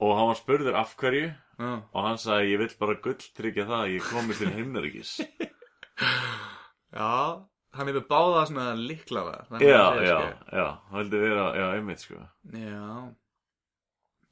[0.01, 1.83] og hann var spurður af hverju Já.
[1.93, 5.21] og hann sagði ég vill bara gull tryggja það að ég komi til himnaríkis
[6.95, 9.47] Já, hann hefur báða svona liklaða.
[9.61, 10.19] já, já,
[10.53, 12.21] já, það vildi vera já, einmitt sko
[12.55, 13.15] Já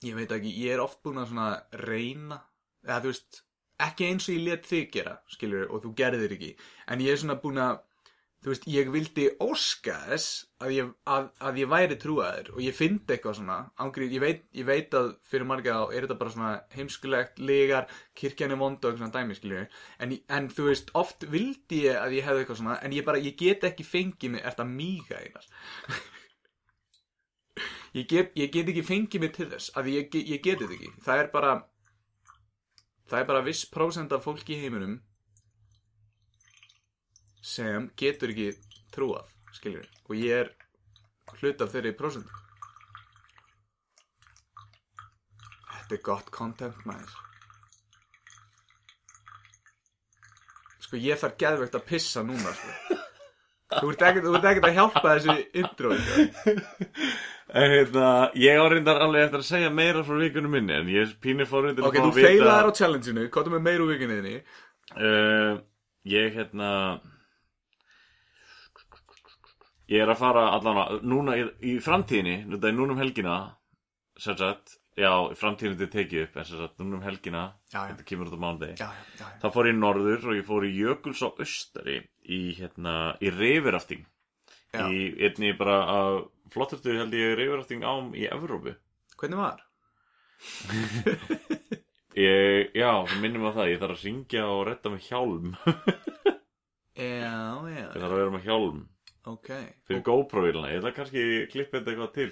[0.06, 2.38] Ég veit ekki, ég er oft búin að svona reyna
[2.86, 3.42] eða þú veist,
[3.88, 6.54] ekki eins og ég let þig gera skilur, og þú gerðir ekki.
[6.90, 7.84] En ég er svona búin að
[8.38, 12.76] þú veist, ég vildi óska þess að ég, að, að ég væri trúaður og ég
[12.76, 13.56] fyndi eitthvað svona.
[13.82, 17.88] Ángrið, ég, veit, ég veit að fyrir marga þá er þetta bara svona heimskulegt legar,
[18.18, 19.66] kirkjan er vond og eitthvað svona dæmi skilur
[19.98, 23.22] en, en þú veist, oft vildi ég að ég hefði eitthvað svona en ég bara,
[23.22, 25.50] ég get ekki fengið mig eftir að míga einar?
[27.96, 30.90] Ég get, ég get ekki fengið mig til þess að ég, ég get þetta ekki.
[31.02, 31.54] Það er bara
[33.08, 34.98] það er bara viss prósent af fólki í heiminum
[37.48, 38.50] sem getur ekki
[38.94, 40.52] trúað skiljur, og ég er
[41.40, 42.28] hlut af þeirri prósent
[45.88, 47.12] þetta er gott content maður.
[50.84, 52.98] Sko, ég þarf geðveikt að pissa núna, sko.
[53.68, 54.28] Þú ert ekkert,
[54.70, 55.90] að hjálpa þessu intro.
[57.48, 61.48] En hérna, ég árindar alveg eftir að segja meira frá vikunum minni En ég pínir
[61.48, 64.34] fórhundir Ok, þú feilaðar á challengeinu, hvað með meir úr vikinniðinni?
[64.96, 65.54] uh,
[66.12, 66.72] Ég hérna
[69.88, 72.36] Ég er að fara allan að Núna í, í framtíðinni
[72.68, 73.38] er núna um helgina
[74.20, 77.78] Sér sagt Já, í framtíðinni þetta tekið upp En sér sagt núna um helgina Já,
[77.78, 77.90] já.
[77.92, 78.88] Þetta kemur út á mándegi.
[79.42, 84.02] Þá fór ég norður og ég fór í Jökuls á Östari Í hérna, í reyfirafting.
[84.74, 86.18] Í einni bara að
[86.52, 88.74] Flottustu held ég reyfirafting ám í Evrópu
[89.18, 89.62] Hvernig var?
[92.18, 95.52] Ég, já, það minnum á það, ég þarf að syngja og redda með hjálm
[96.98, 97.38] Ég Já,
[97.70, 98.78] já, þarf að vera með hjálm
[99.28, 99.50] ok.
[99.86, 102.30] Fyrir GoPro-vélina, ég ætla kannski að klippa þetta eitthvað til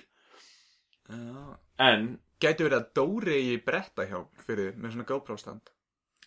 [1.07, 1.43] Já.
[1.87, 2.09] En,
[2.43, 5.71] Gæti verið að Dóri í bretta hjá fyrir með svona GoPro stand.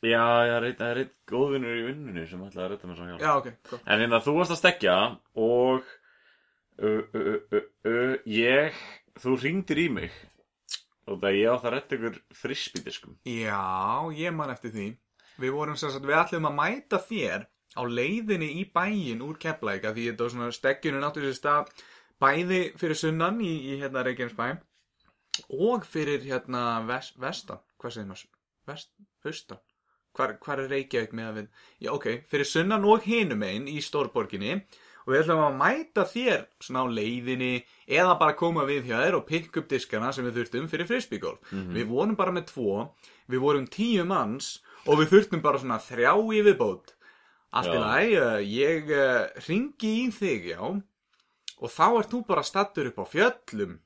[0.01, 0.23] já,
[0.79, 3.49] það er eitt góðvinnur í vinnunni sem ætla að redda með svona hjálm Já, ok,
[3.69, 3.81] gott.
[3.85, 4.95] En hérna, þú varst að stekja
[5.35, 5.89] og
[6.79, 8.79] uh, uh, uh, ég,
[9.19, 10.15] þú ringdir í mig
[11.09, 13.59] og það ég á það að redda ykkur frisbídiskum Já,
[14.15, 14.87] ég man eftir því.
[15.39, 17.45] Við vorum sem sagt, við ætlum að mæta þér
[17.77, 21.69] á leiðinni í bæin úr Keflæk að því þetta var svona steggjunu náttu sér stað
[22.19, 24.49] bæði fyrir sunnan í, í hérna Reykjanesbæ
[25.49, 28.29] og fyrir hérna vest, vestan, hvað segir maður?
[28.69, 28.93] Vest,
[29.25, 29.63] austan?
[30.17, 31.49] Hvar, hvar er Reykjavík með að við?
[31.85, 34.55] Já, ok, fyrir sunnan og hinum einn í stórborginni
[35.05, 37.51] og við ætlum að mæta þér svona á leiðinni
[37.87, 41.39] eða bara koma við hjá þér og pikka upp diskana sem við þurftum fyrir frisbeegolf.
[41.73, 42.89] Við vorum bara með tvo,
[43.29, 46.93] við vorum tíu manns og við þurftum bara svona þrjá í viðbót.
[47.49, 50.61] Allt í lagi, uh, ég uh, ringi í þig, já,
[51.57, 53.79] og þá ert þú bara stattur upp á fjöllum.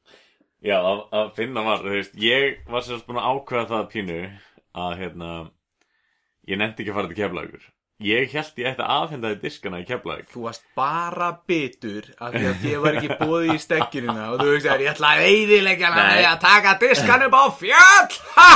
[0.63, 4.19] Já, að, að finna var, þú veist, ég var sérst búin að ákveða það pínu
[4.23, 5.32] að, hérna,
[6.47, 7.65] ég nefndi ekki að fara til keflagur.
[8.04, 10.23] Ég held ég ætti að afhenda þið diskana í keflag.
[10.32, 14.47] Þú varst bara bitur af því að þið var ekki bóðið í stekkjunina og þú
[14.49, 15.21] veist ég ætla að
[15.99, 16.08] Nei.
[16.10, 17.43] með að taka diskan upp á
[18.34, 18.49] ha.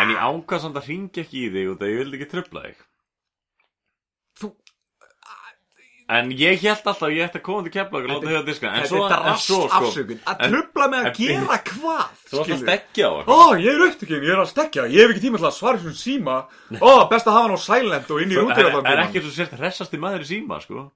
[0.00, 2.64] En ég ákvað samt að ringa ekki í þig út að ég vildi ekki tröfla
[2.64, 2.82] þig.
[4.40, 4.50] Þú,
[6.10, 8.48] En ég held alltaf að ég ætti að koma til keflag og láta þig að
[8.50, 8.80] diskana.
[8.80, 9.90] En svo, er en svo, sko.
[10.32, 12.16] Að trubla með að gera hvað?
[12.26, 13.62] Þú varst að stekja á Ó, eitthvað.
[13.62, 15.98] ég er upptökinn, ég er að stekja, ég hef ekki tíma til að svara þessum
[16.00, 16.38] síma.
[16.82, 19.34] Ó, best að hafa hann á silent og inn í Það er, er ekki svo
[19.38, 20.88] sért hressasti maður í síma, sko.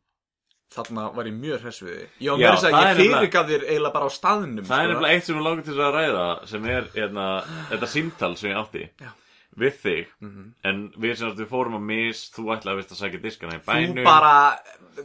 [0.74, 2.14] Þarna var ég mjög hress við þig.
[2.18, 4.64] Já, með þess að það ég er fyrirgaf þér eiginlega bara á staðnum.
[4.66, 4.94] Það er sko.
[4.94, 7.26] nefnilega eitt sem við langar til að ræða sem er hérna,
[9.60, 10.08] við þig
[10.66, 13.60] en við sem sagt við fórum að mis þú ætlaði vist að sækja diskana í
[13.66, 13.98] bænum.
[14.00, 14.32] Þú bara,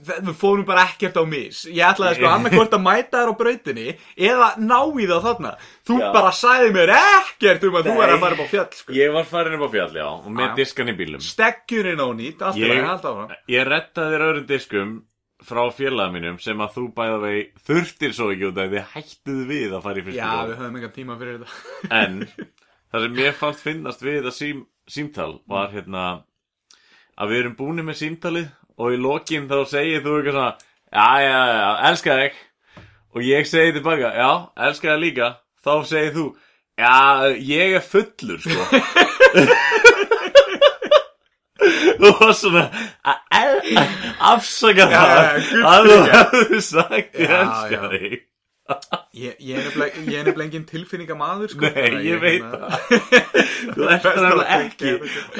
[0.07, 1.59] við fórum bara ekkert á mis.
[1.69, 3.87] Ég ætlaði sko annarkvort að mæta þér á brautinni
[4.29, 5.51] Eða ná í það þarna.
[5.89, 6.07] Þú Já.
[6.17, 8.01] bara sagði mér ekkert um að þú Nei.
[8.07, 8.95] er að fara upp á fjall sko.
[8.99, 12.41] Ég var farin upp á fjall, já, og með diskan í bílum Steggjurinn á nýtt,
[12.41, 13.37] allt í Ég- lagi, allt áfram.
[13.53, 14.95] Ég rettaði þér öðrum diskum
[15.39, 19.37] frá félaga mínum sem að þú bæða vei þurftir svo ekki út að þið hættuð
[19.47, 21.91] við að fara í fyrstu Já, við höfum engan tíma fyrir þetta.
[21.95, 22.17] En
[22.91, 26.05] það sem mér fannst finnast við þetta sím, símtal var hérna
[27.19, 28.47] að við erum búinir með símtalið
[28.79, 30.51] og í lokin þá segir þú eitthvað svona
[30.89, 32.37] Já, já, já, elska þig.
[33.13, 34.29] Og ég segi tilbaka, já,
[34.65, 35.27] elska þig líka.
[35.61, 36.23] Þá segir þú
[36.79, 36.93] Já,
[37.45, 38.63] ég er fullur, sko.
[41.99, 42.61] Þú var svona
[43.03, 43.49] að að
[44.31, 45.17] afsaka það.
[45.67, 47.81] að þú hefðu sagt ég Já, elska já.
[47.93, 48.13] þig
[49.19, 52.77] Ég, ég er nefnilega engin tilfinningamaður sko, Nei, ég veit hérna-
[53.73, 54.91] Þú ert það að nefnilega ekki.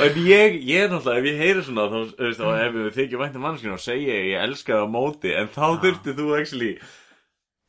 [0.08, 3.24] En ég, ég er náttúrulega, ef ég heyri svona þá, veist, þá ef við þykjum
[3.24, 6.72] væntum mannskinu og segja ég, elska það á móti en þá þurfti þú actually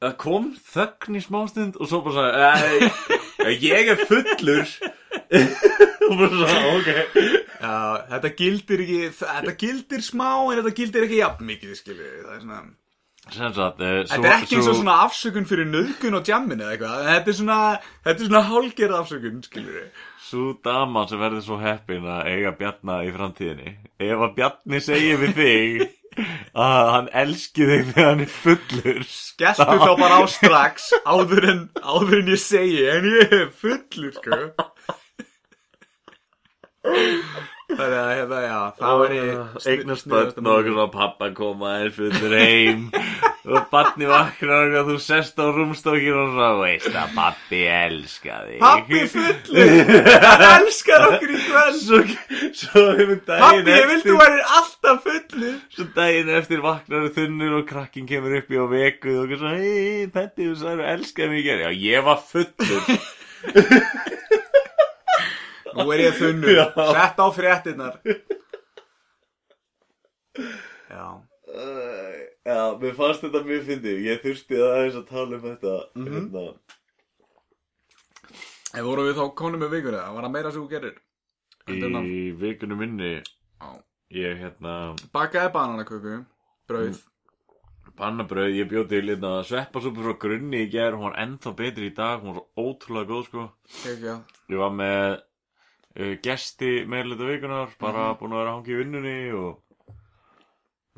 [0.00, 4.64] það kom þögn í smástund og svo bara svona ég er fullur.
[6.10, 6.88] Og bara svona, ok.
[7.60, 7.74] Já,
[8.10, 12.40] þetta gildir ekki Þetta gildir smá en þetta gildir ekki jafn mikið skilur Það er
[12.42, 12.58] svona
[13.30, 17.04] Þetta er ekki eins og svona afsökun fyrir nöðgun og djamin eða eitthvað.
[17.10, 17.58] Þetta er svona,
[18.06, 22.52] þetta er svona hálgerð afsökun, skilur við Sú dama sem verður svo heppin að eiga
[22.54, 25.80] Bjarna í framtíðinni Ef að Bjarni segir við þig
[26.54, 29.00] að hann elski þig þegar hann er fullur
[29.42, 34.14] Geltu þá bara á strax áður en, áður en ég segi En ég er fullur,
[34.20, 34.38] sko
[37.70, 41.92] Þannig að, hérna, já, það var ég eignast börn og okkur svona pappa koma er
[41.94, 42.88] fullur heim
[43.50, 48.58] og barni vaknar og þú sest á rúmstókin og svo veist að pappi elska þig.
[48.62, 49.72] Pappi fullur.
[50.26, 51.80] Hann elskar okkur í kvöld.
[51.80, 52.00] Svo,
[52.62, 55.58] svo hefur daginn Pappi, ég vildi væri alltaf fullur.
[55.76, 59.60] Svo daginn eftir vaknar þunnur og krakkin kemur upp í á veku og okkur svona,
[59.62, 61.50] hei, Petti, þú sagði að elskaði mig.
[61.50, 64.18] Já, ég var fullur.
[65.78, 66.66] Nú er ég þunnur, Já.
[66.96, 68.00] sett á fréttinnar
[70.90, 71.04] Já,
[71.50, 72.14] Uh,
[72.46, 73.96] já, mér fannst þetta mjög fyndið.
[74.06, 76.42] Ég þurfti aðeins að tala um þetta hérna.
[78.78, 81.00] en vorum við þá konum með vikunni það var það meira sem þú gerir?
[81.66, 83.70] Heldur Í vikunum minni Já.
[84.14, 84.74] Ég hérna
[85.10, 86.14] Bakaði bananaköku,
[86.70, 87.00] brauð.
[87.98, 90.94] Pannabrauð, ég bjóð til hérna Sveppasúpu frá grunni í gær.
[90.94, 93.48] Hún var ennþá betri í dag, hún var svo ótrúlega góð sko.
[93.82, 94.20] Kekja
[94.54, 95.18] Ég var með
[95.98, 99.66] uh, gesti meðluta vikunar Bara búin að vera að hanga í vinnunni Og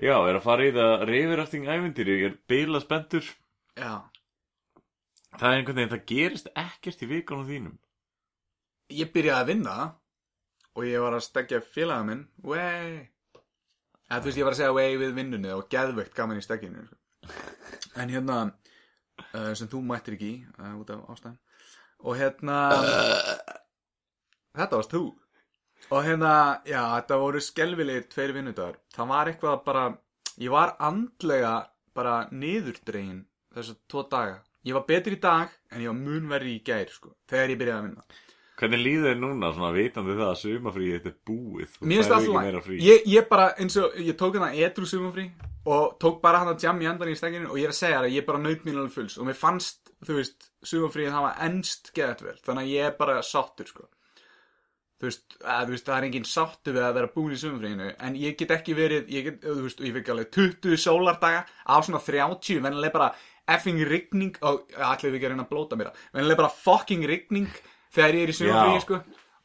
[0.02, 3.26] Já, er að fara í það reyfirafting ævindýri Ég er bila spenntur.
[3.78, 4.02] Já,
[5.38, 7.76] Það er einhvern veginn, það gerist ekkert í vikunum þínum.
[8.92, 9.76] Ég byrjaði að vinna
[10.76, 13.06] og ég var að stekja félaga minn Wey
[14.12, 16.84] Eða þú veist, ég var að segja wey við vinnunni og geðveikt gaman í stekkinu
[16.84, 16.98] sko.
[18.02, 21.38] En hérna uh, sem þú mættir ekki uh, út af ástæðum.
[22.02, 22.58] Og hérna
[24.56, 25.04] þetta varst þú.
[25.92, 26.32] Og hérna,
[26.68, 29.84] já, þetta voru skelvilegir tveir vinnudagar það var eitthvað bara
[30.40, 31.54] ég var andlega
[31.96, 34.40] bara niðurdregin þessar tvo daga.
[34.62, 37.58] Ég var betri í dag en ég var mun verri í gær sko, þegar ég
[37.60, 38.20] byrjaði að vinna.
[38.62, 41.78] Hvernig líður þér núna, svona vitandi það að sumafríð þetta er búið?
[41.80, 45.24] Mér finnst færð alltaf ég, ég bara, eins og, ég tók hérna edru sumafrí
[45.72, 47.96] og tók bara hann að jam í endan í stekinu og ég er að segja
[47.98, 51.26] það, að ég bara naut mín alveg fulls og mér fannst, þú veist, sumafríð það
[51.26, 53.88] var ennst geðat vel, þannig að ég er bara sáttur, sko
[55.02, 57.88] þú veist, að, þú veist, það er engin sáttur við að vera búin í sumafríðinu,
[58.06, 61.74] en ég get ekki verið ég get, þú veist, ég fikk alveg 20 sólardaga á
[61.82, 63.08] svona 30, vennilega bara
[63.50, 67.08] effing rigning, og allir við ekki að reyna að blóta mér það, vennilega bara fucking
[67.10, 67.50] rigning
[67.90, 68.86] þegar ég er í sumafríði, Já.
[68.86, 69.02] sko.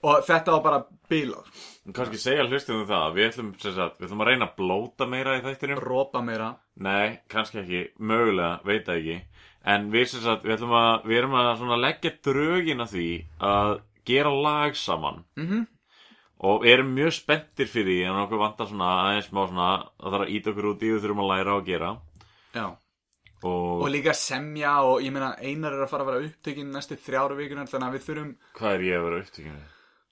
[0.07, 1.47] Og þetta var bara bílað,
[1.97, 5.07] Kanski segja hlustum um það Við ætlum, sem sagt, við ætlum að reyna að blóta
[5.09, 5.79] meira í þættinum.
[5.81, 6.51] Rópa meira.
[6.85, 9.15] Nei, kannski ekki, mögulega, veit það ekki.
[9.73, 13.07] En við sagt, við að Við erum að leggja drögin að því
[13.49, 13.71] Að
[14.07, 15.23] gera lag saman.
[15.37, 15.67] Mhm.
[16.47, 20.11] Og við erum mjög spenntir fyrir því En okkur vantar svona aðeins smá svona Það
[20.13, 21.87] þarf að íta okkur út í Við þurfum að læra að gera.
[22.53, 22.65] Já,
[23.45, 26.95] Og, og líka semja og ég meina einar er að fara að vera upptekinn næstu
[26.97, 29.59] þrjáru vikunar þannig að við þurfum hvað er ég að vera upptökinu?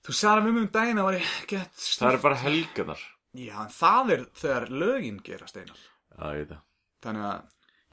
[0.05, 3.01] þú sagði mig um daginn að var ég gett Það eru bara helganar
[3.33, 5.81] já, en það er þegar lögin gerast einar.
[6.13, 6.61] Já, ég veit það.
[7.05, 7.41] Þannig að,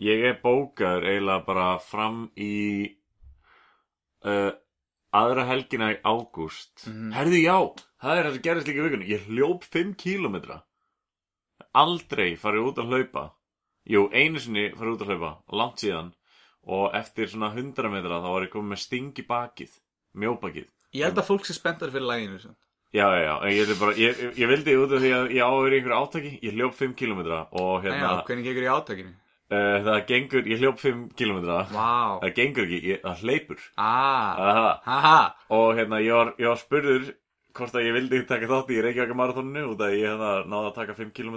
[0.02, 2.52] Ég er bókaður eiginlega bara fram í
[4.28, 4.52] uh,
[5.12, 6.86] aðra helgina í ágúst.
[6.88, 7.12] Mhm.
[7.12, 7.56] Herðu, já,
[8.02, 9.08] það er það sem gerist líka vikunni.
[9.12, 10.62] Ég hljóp 5 kílómetra.
[11.74, 13.24] Aldrei farið út að hlaupa.
[13.88, 16.12] Jú, einu sinni farið út að hlaupa Langt síðan.
[16.62, 19.72] Og eftir svona 100 metra þá var ég komið með sting í bakið
[20.14, 20.68] Mjóbakið.
[20.92, 22.54] Ég held að fólk sé spenntar fyrir læginu sem.
[22.92, 25.48] Já, já, já, ég, bara, ég, ég, ég vildi út af því að ég á
[25.48, 26.32] að vera í einhverju átaki.
[26.44, 29.14] Ég hljóp 5 kílómetra og Hérna, já, hvernig gengur í átakinu
[29.52, 31.58] Það gengur, ég hljóp 5 kílómetra.
[31.74, 31.88] Vá,
[32.22, 33.64] Það gengur ekki, ég, það hleypur.
[33.76, 37.10] Ah, Og hérna, ég var, ég var spurður
[37.52, 40.76] hvort að ég vildi taka þátt í Reykjavík marathóninu út að ég hefða náða að
[40.80, 41.36] taka 5 km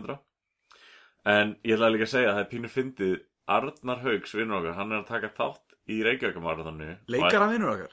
[1.26, 3.16] En ég ætlaði líka að segja að það er pínu fyndið.
[3.46, 7.92] Arnar Haugs, vinnur okkar, hann er að taka þátt í Reykjavík marathóninu leikara vinnur okkar?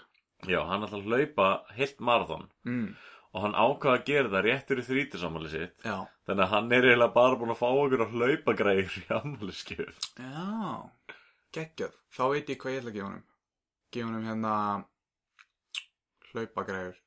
[0.49, 2.87] Já, hann ætla að hlaupa heilt marathón mm,
[3.33, 5.77] Og hann ákvaða að gera það rétt fyrir þrítisamali sitt.
[5.87, 5.97] Já,
[6.29, 9.97] Þannig að hann er eiginlega bara búin að fá okkur að hlaupa græður í ammaliskjöf
[10.21, 10.49] já.
[11.53, 13.25] Geggjað, þá veit ég hvað ég ætla að gefa honum.
[13.93, 14.53] Gefa honum hérna
[16.33, 17.01] hlaupagræður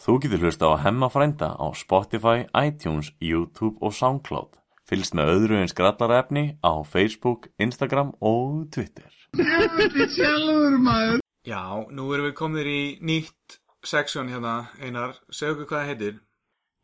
[0.00, 4.56] Þú getur hlusta á Hemma frænda á Spotify, iTunes, YouTube og Soundcloud.
[4.88, 9.10] Fylgst með öðru eins grallarefni á Facebook, Instagram og Twitter.
[9.36, 15.80] Sjálfur maður Já, nú erum við komnir í nýtt seksjón hérna, Einar, segðu okkur hvað
[15.80, 16.18] það heitir.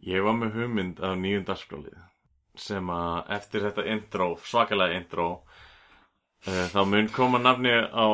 [0.07, 1.99] Ég var með hugmynd af nýjum dagskrálið
[2.57, 5.27] sem að eftir þetta intro, svakalega intro,
[6.49, 8.07] uh, þá mun koma nafni á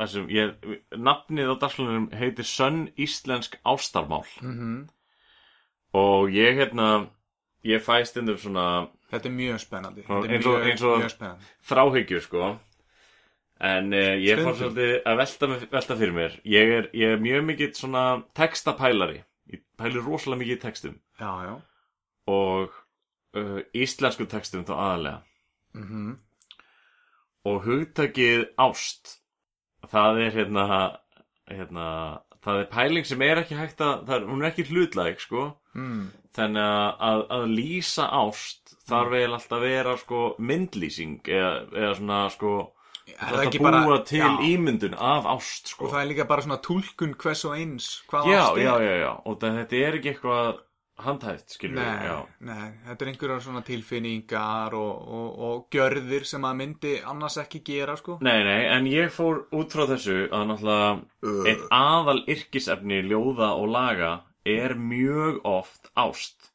[0.00, 0.56] þessum, ég,
[0.98, 4.88] nafnið á dagskrálunum heitir Sönn Íslensk Ástarmál Mm
[5.94, 7.06] og ég hérna,
[7.62, 10.02] ég fæ stundum svona Þetta er mjög spennandi.
[10.02, 11.44] Þetta er mjög, eins og- mjög spennandi.
[11.70, 12.48] þráhyggju sko
[13.60, 16.40] en uh, ég fór svolítið að velta, velta fyrir mér.
[16.48, 19.22] Ég er, ég er mjög mikill svona textapælari.
[19.52, 20.98] Ég pæli rosalega mikið í textum.
[21.20, 21.54] Já, já.
[22.26, 22.74] og
[23.36, 25.20] uh, íslensku textum þá aðalega
[25.74, 26.14] Mm
[27.44, 29.18] og hugtakið ást
[29.92, 30.66] það er hérna,
[31.50, 31.88] hérna
[32.44, 35.50] það er pæling sem er ekki hægt að er, hún er ekki hlutlæg sko.
[35.74, 36.06] Mm.
[36.36, 41.94] þannig að, að, að lýsa ást þarf vel alltaf að vera sko myndlýsing eða, eða
[41.98, 42.52] svona sko
[43.06, 44.38] Er það það er ekki að búa bara- til já.
[44.50, 47.88] ímyndun af ást sko Og það er líka bara svona túlkun hvers og eins.
[48.08, 48.62] Hvað já, ást er.
[48.64, 50.60] já, já, já, og það, þetta er ekki eitthvað
[50.96, 56.44] handhæft, skilur Nei, við, nei, þetta er einhverjar svona tilfinningar og, og, og gjörðir sem
[56.46, 58.18] að myndi annars ekki gera, sko.
[58.22, 63.68] Nei, nei, en ég fór út frá þessu að náttúrulega eitt aðal yrkisefni ljóða og
[63.74, 64.12] laga
[64.46, 66.52] er mjög oft ást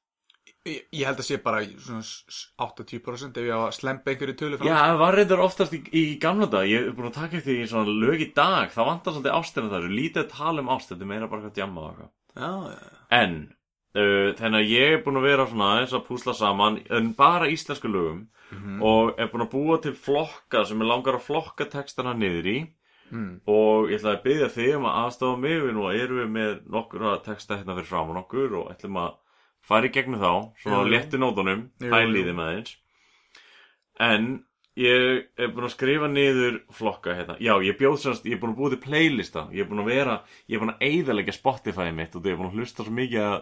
[0.67, 3.75] Ég, ég held að sé bara í svona s- s- 80% ef ég á að
[3.77, 4.67] slempa einhverju tölu fram.
[4.67, 7.61] Já, það var reyndar oftast í, í gamla dag Ég er búin að taka eftir
[7.63, 8.67] í svona lög í dag.
[8.73, 11.41] Það vantar svolítið ástina það eru Lítið að tala um ást, þetta er meira bara
[11.45, 12.11] hvað djamma og eitthvað.
[12.35, 12.89] Já, já,
[13.21, 13.37] En
[13.95, 17.47] uh, Þannig að ég er búin að vera svona aðeins að púsla saman En bara
[17.49, 18.27] íslensku lögum
[18.83, 22.59] Og er búin að búa til flokka Sem er langar að flokka textana niður í.
[23.09, 23.39] Mm.
[23.49, 25.55] Og ég ætla að byggja þig um að aðstofa mig.
[25.63, 29.15] Við nú erum við með nokkur að texta hérna fyrir framan okkur Og ætlum að
[29.65, 30.31] fara í gegnum þá
[30.63, 31.89] Svona á léttu nótunum jú.
[31.89, 32.77] með eins
[33.99, 34.29] En
[34.79, 37.35] ég er búin að skrifa niður flokka hérna.
[37.43, 39.45] Já, ég bjóð semst, ég er búin að búið til playlista.
[39.51, 40.15] Ég er búin að vera,
[40.47, 43.25] ég er búin að eyðalegja Spotify mitt Og ég er búin að hlusta svo mikið
[43.25, 43.39] að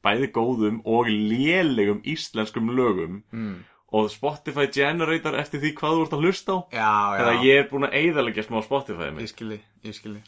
[0.00, 3.18] Bæði góðum og lélegum íslenskum lögum.
[3.36, 3.58] Mm.
[3.92, 6.58] Og Spotify generator eftir því hvað þú ert að hlusta á.
[6.72, 7.18] Já, já.
[7.18, 9.26] Þannig að ég er búin að eyðalegja smá Spotify mitt.
[9.26, 10.22] Ég skilji, ég skilji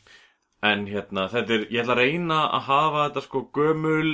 [0.62, 4.10] En hérna, þetta er, ég ætla að reyna að hafa þetta sko gömul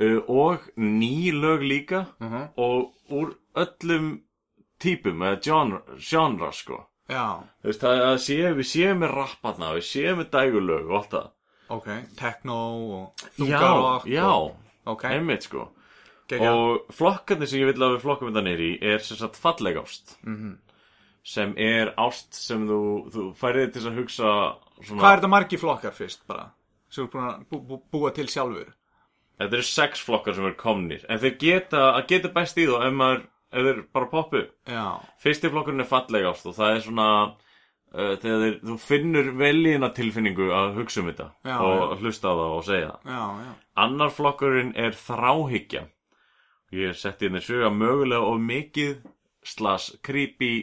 [0.00, 2.48] og ný lög líka uh -huh.
[2.56, 4.20] og úr öllum
[4.78, 6.86] típum, eða genre, genre sko.
[7.08, 11.10] Já, veist, það að sé, við séum með rapparna, við séum með dægulög og allt
[11.10, 11.30] það.
[11.68, 15.70] ok, techno og Já, þungarokk já, og, Ok, einmitt sko.
[16.28, 16.54] geggjað.
[16.54, 20.18] Og flokkarnir sem ég vil að við flokkum þetta í er sem sagt falleg ást.
[20.22, 20.58] Mhm.
[21.22, 25.00] Sem er ást sem þú, þú færið til að hugsa svona...
[25.00, 26.50] Hvað er þetta margi flokkar fyrst bara?
[26.90, 28.74] Sem þú búin að bú, bú, búa til sjálfur
[29.38, 31.06] Þetta eru sex flokkar sem eru komnir.
[31.10, 34.84] En þeir geta, að geta best í þá ef maður, ef þeir bara poppu Já,
[35.22, 39.90] Fyrsti flokkurinn er falleg ást og það er svona uh, þegar þeir, þú finnur velíðina
[39.96, 43.10] tilfinningu að hugsa um þetta Já, og hlusta á það og segja það.
[43.16, 43.50] Já, já.
[43.84, 45.84] Annar flokkurinn er þráhyggja.
[46.74, 49.02] Ég setti hérna sög að mögulega of mikið
[49.44, 50.54] slas creepy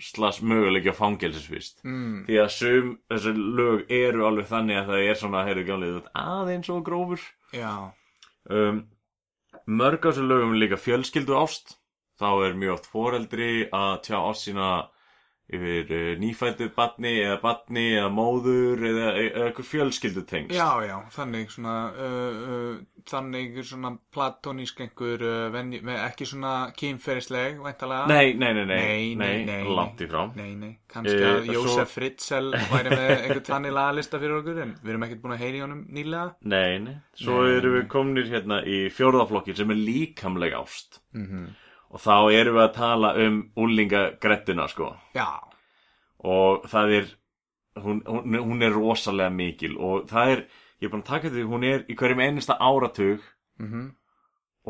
[0.00, 1.82] slas mögulega fangelsisvist.
[1.84, 2.24] Mm.
[2.26, 6.70] því að sum þessi lög eru alveg þannig að það er svona, heyrðu ert aðeins
[6.72, 7.24] og grófur.
[7.52, 7.92] Já,
[8.48, 8.84] um,
[9.66, 11.76] mörg af þessu lögum líka fjölskyldu ást
[12.20, 14.70] þá er mjög oft foreldri að tjá ást sína
[15.50, 19.08] yfir uh, nýfættu batni eða batni eða móður eða,
[19.48, 22.74] eitthvað fjölskyldu tengst já, já, þannig svona uh, uh,
[23.10, 25.46] þannig svona platonísk einhver uh,
[26.06, 26.52] ekki svona
[27.64, 30.26] væntalega nei, nei, nei, nei, Nei, nei, nei, langt í frá.
[30.36, 34.60] Nei, nei, kannski Eh, að svo- Jósef Fritzl væri með einhvern þannig lagalista fyrir okkur
[34.64, 36.34] en við erum ekkert búin að heyri honum nýlega.
[36.52, 41.00] Nei, nei, svo erum við komnir hérna í fjórðaflokkin sem er líkamleg ást.
[41.16, 41.26] Mm
[41.90, 44.92] og þá erum við að tala um úlingagrettuna sko.
[45.16, 45.28] Já,
[46.24, 47.08] og það er
[47.80, 49.76] hún, hún, hún er rosalega mikil.
[49.78, 50.42] Og það er,
[50.80, 53.24] ég er búin að taka því hún er í hverjum einasta áratug.
[53.62, 53.88] Mhm.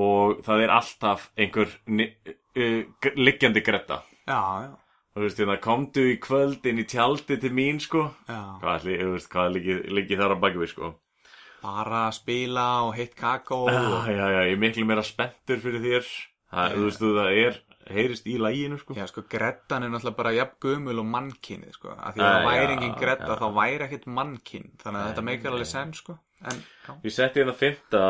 [0.01, 4.05] Og það er alltaf einhver uh, liggjandi gretta.
[4.23, 4.71] Já, já,
[5.11, 8.05] og þú veist, hérna, komdu í kvöld inn í tjaldi til mín, sko.
[8.29, 8.39] Já.
[8.63, 10.93] Hvað, ætli, þú veist, hvað liggi, liggi þar á baki við, sko?
[11.61, 14.07] Bara að spila og heitt kakó já, og...
[14.09, 16.07] já, já, ég er miklu meira spenntur fyrir þér
[16.51, 17.61] það, þú veist, þú, það er
[17.91, 18.97] heyrist í læginu, sko.
[18.99, 21.95] Já, sko, grettan er náttúrulega bara jafn gömul og mannkynið, sko.
[21.97, 24.69] Af því að það væri já, engin gretta, þá væri ekkert mannkyn.
[24.83, 26.17] Þannig að þetta meikar alveg senn, sko.
[26.51, 26.61] En,
[27.05, 28.03] ég setti hérna fymta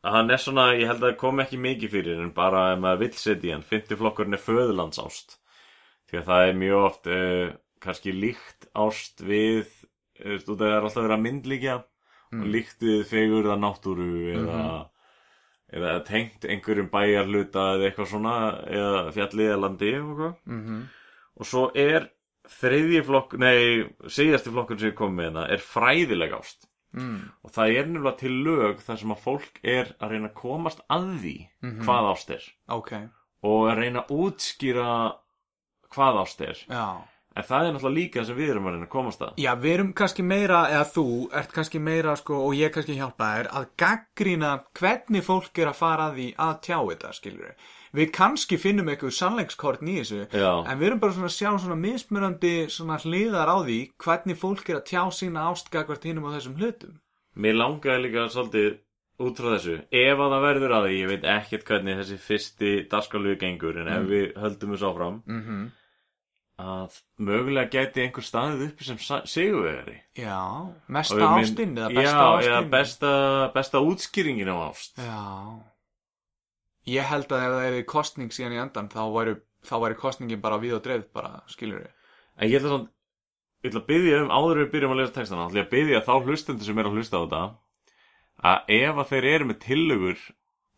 [0.00, 2.80] að hann er svona, ég held að það kom ekki mikið fyrir en bara ef
[2.82, 3.66] maður vill setja í hann.
[3.66, 5.36] Fymti flokkurinn er föðurlandsást.
[6.10, 7.52] Því að það er mjög oft uh,
[7.84, 11.76] kannski líkt ást við uh, þú veist, það er alltaf verið að myndlíkja
[12.30, 14.64] og líkt við fegurða náttúru eða,
[15.72, 18.32] eða tengt einhverjum bæjarluta eða eitthvað svona
[18.66, 19.92] eða fjallið eða landi.
[20.46, 20.80] Mm
[21.40, 22.10] og svo er
[22.50, 27.20] þriðji flokk, nei, síðasti flokkur sem ég kom með hérna er fræðileg ást mm.
[27.46, 30.82] og það er nefnilega til lög þar sem að fólk er að reyna að komast
[30.90, 31.80] að því Mhm.
[31.86, 32.44] hvað ást er
[32.76, 32.92] Ok,
[33.46, 34.90] og að reyna að útskýra
[35.94, 36.84] hvað ást er já.
[37.36, 39.74] En það er náttúrulega líka sem við erum að reyna að komast að Já, við
[39.74, 41.04] erum kannski meira, eða þú
[41.40, 45.78] ert kannski meira, sko, og ég kannski hjálpa þér, að gaggrýna hvernig fólk er að
[45.78, 47.68] fara að því að tjá þetta, skilur við.
[48.00, 50.50] Við kannski finnum eitthvað sannleikskortn í þessu, Já.
[50.66, 54.68] en við erum bara svona að sjá svona mismunandi svona hliðar á því hvernig fólk
[54.70, 57.00] er að tjá sína ástgagvart hinnum á þessum hlutum.
[57.34, 58.78] Mér langaði líka svolítið
[59.20, 62.70] út frá þessu ef að það verður að því, ég veit ekkert hvernig þessi fyrsti
[62.90, 65.66] dagskáluðu gengur en ef við höldum þessu áfram Mm -hmm.
[66.60, 66.96] Að
[67.26, 69.96] mögulega gæti einhver staðið uppi sem sigurvegari.
[70.18, 70.36] Já,
[70.88, 72.50] mesta mynd- ástin eða besta Já, ástin?
[72.52, 73.12] eða besta,
[73.54, 74.98] besta útskýringin á ást.
[74.98, 75.20] Já.
[76.90, 79.34] Ég held að ef það er kostning síðan í endan þá væri,
[79.68, 81.90] þá væri kostningin bara við og dreifð bara, skilur við
[82.40, 82.88] En ég ætla, svona,
[83.62, 86.00] ég ætla að byggja um áður við byrjum að lesa textana ætla ég að byggja
[86.06, 87.42] þá hlustendur sem er að hlusta á þetta
[88.50, 90.22] að ef að þeir eru með tillögur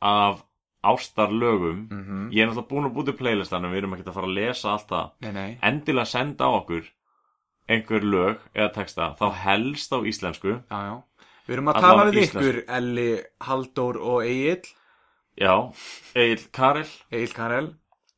[0.02, 0.42] af
[0.82, 2.32] ástarlögum -hmm.
[2.32, 4.88] ég er náttúrulega búin að búti playlistanum við erum ekki að fara að lesa allt
[4.88, 6.84] það endilega senda á okkur
[7.68, 11.02] einhver lög eða texta þá helst á íslensku já, já
[11.46, 12.36] Við erum að Allavega tala við íslensk.
[12.38, 14.62] ykkur, Elli, Halldór og Egil,
[15.40, 15.72] Já,
[16.14, 17.68] Egil Karel Egil Karel.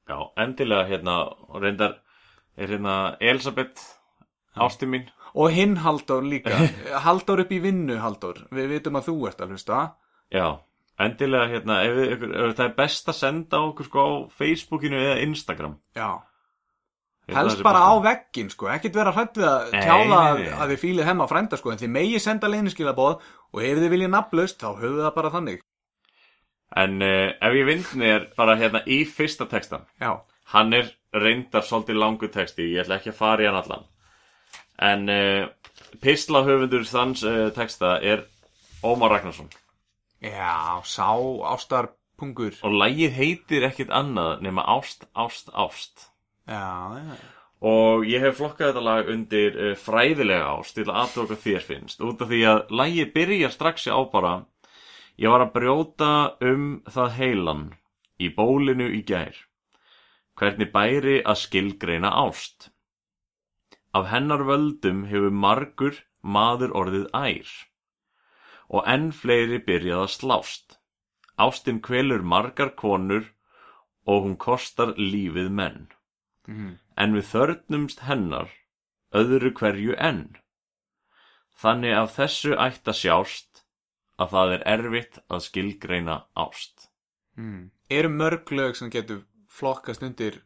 [0.08, 1.14] Já, endilega hérna
[1.62, 2.00] reyndar
[2.56, 3.80] er hérna Elisabeth
[4.54, 6.54] ásti mín Og hinn Halldór líka.
[7.06, 8.44] Halldór upp í vinnu, Halldór.
[8.54, 9.78] Við vitum að þú ert að hlusta.
[10.30, 10.60] Já,
[11.01, 15.18] endilega hérna ef, ykkur, ef það er best að senda okkur sko á Facebookinu eða
[15.24, 16.22] Instagram Já.
[17.34, 18.68] Helst bara á veggin, sko.
[18.68, 20.18] Ekkert vera hrætt við að tjála
[20.61, 21.70] að þið fílið hemma frænda, sko.
[21.72, 25.62] En þið megi senda leyniskilabóð og ef þið viljið nafnlaust, þá við það bara þannig.
[26.74, 30.16] En uh, ef ég vind mér bara hérna í fyrsta textan Já.
[30.55, 33.84] Hann er reyndar svolítið langur texti, ég ætla ekki að fara í hann allan
[34.82, 35.45] En uh,
[36.03, 38.26] pislahöfundur þanns uh, texta er
[38.82, 39.53] Ómar Ragnarsson
[40.24, 41.12] Já, sá
[41.52, 42.56] ástarpungur.
[42.64, 46.08] Og lagið heitir ekkit annað nema Ást, Ást, Ást
[46.48, 47.16] Já, já.
[47.64, 52.02] Og ég hef flokkað þetta lag undir uh, fræðilega ást til að aðtóka þér finnst
[52.04, 54.34] út af því að lagið byrjar strax á bara
[55.16, 56.12] Ég var að brjóta
[56.42, 57.64] um það heilan
[58.18, 59.36] í bólinu í gær
[60.34, 62.72] hvernig bæri að skilgreina ást.
[63.94, 67.52] Af hennar völdum hefur margur maður orðið ær
[68.74, 70.76] og enn fleiri byrjað að slást.
[71.38, 73.28] Ástin kvelur margar konur
[74.06, 75.86] og hún kostar lífið menn
[76.46, 76.78] Mhm.
[76.96, 78.50] en við þörnumst hennar
[79.14, 80.36] öðru hverju enn.
[81.62, 83.62] Þannig af þessu ætti að sjást
[84.18, 86.88] að það er erfitt að skilgreina ást.
[87.38, 87.70] Mm.
[87.90, 90.40] Eru mörg lög sem getur flokkast undir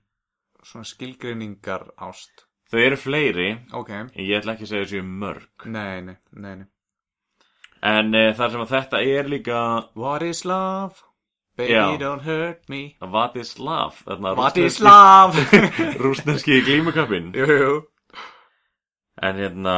[0.62, 2.44] svona skilgreiningar ást?
[2.70, 3.90] Þau eru fleiri, Ok.
[3.90, 5.66] en ég ætla ekki að segja þessu mörg.
[5.66, 6.66] Nei, nei, nei, nei.
[7.82, 9.58] En e, þar sem að þetta er líka
[9.94, 11.04] What is love?
[11.58, 11.98] Baby Já.
[11.98, 12.96] don't hurt me.
[13.02, 13.96] What is love?
[14.06, 15.34] Þarna What is love?
[16.02, 17.32] Rússneski glímukappin.
[17.34, 17.72] jú, jú.
[19.22, 19.74] En hérna,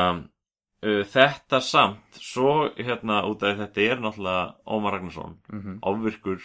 [0.84, 5.78] uh, þetta samt, svo hérna út af þetta er náttúrulega Ómar Ragnarsson, Mhm.
[5.82, 6.40] ofvirkur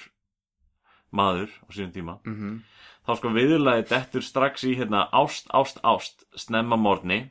[1.11, 2.19] maður á sínum tíma.
[2.25, 2.63] Mhm.
[3.05, 7.29] þá sko viðurlagi dettur strax í hérna ást, ást, ást, snemma morgni,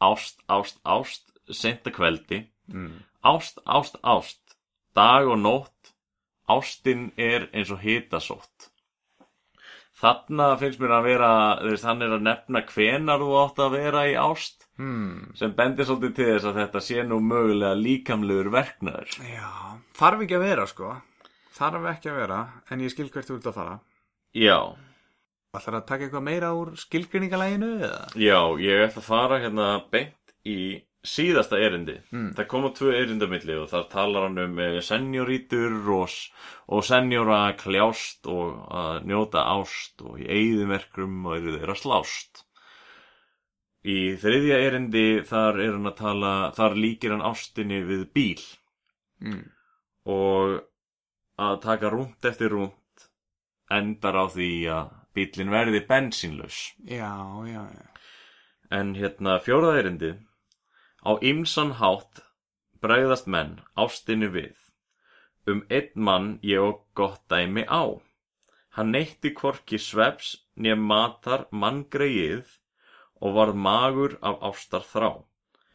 [0.00, 2.92] ást, ást, ást, senta kveldi, Mm.
[3.24, 4.56] Ást, ást, ást,
[4.96, 5.92] dag og nótt,
[6.48, 8.70] ástin er eins og hitasótt.
[10.00, 13.74] Þarna finnst mér að vera, þú veist, hann er að nefna hvenar þú átt að
[13.76, 15.32] vera í ást, Hmm.
[15.36, 19.10] sem bendir svolítið til þess að þetta sé nú mögulega líkamlegur verknaður.
[19.28, 19.50] Já,
[19.92, 20.94] þarf ekki að vera, sko.
[21.52, 22.38] Þarf ekki að vera,
[22.70, 23.80] en ég skil hvert þú ert að fara.
[24.32, 24.76] Já,
[25.52, 28.06] Ætlar að taka eitthvað meira úr skilgreiningalæginu, eða?
[28.14, 31.96] Já, ég ætla að fara hérna beint í síðasta erindi.
[32.12, 32.30] Mm.
[32.36, 36.14] Það koma tvö erindi á milli og þar talar hann um eh, senjórítur og,
[36.68, 42.44] og senjóra kljást og að njóta ást og í eigðumerkrum og eru þeirra slást.
[43.80, 48.42] Í þriðja erindi þar er hann að tala, þar líkir hann ástinni við bíl
[49.20, 49.42] Mm.
[50.08, 50.62] og
[51.36, 53.02] að taka rúnt eftir rúnt
[53.68, 56.60] endar á því að bílinn verði bensínlaus.
[56.88, 57.12] Já,
[57.44, 57.84] já, já.
[58.72, 60.10] En hérna fjóraða erindi
[61.06, 62.22] Á ymsan hátt
[62.82, 64.56] bregðast menn ástinni við.
[65.46, 68.00] Um einn mann ég og gott dæmi á.
[68.76, 72.58] Hann neytti hvorki sveps né matar manngreið
[73.20, 75.10] og varð magur af ástar þrá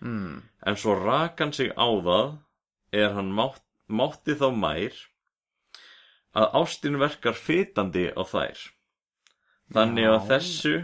[0.01, 0.41] Mm.
[0.67, 2.37] En svo rak hann sig á það
[2.91, 4.95] er hann mátt, mátti þá mær
[6.35, 8.59] að ástin verkar fytandi á þær.
[9.73, 10.75] Þannig að þessu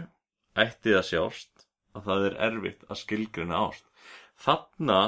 [0.58, 3.84] ætti að sjást að það er erfitt að skilgrina ást.
[4.42, 4.98] Þarna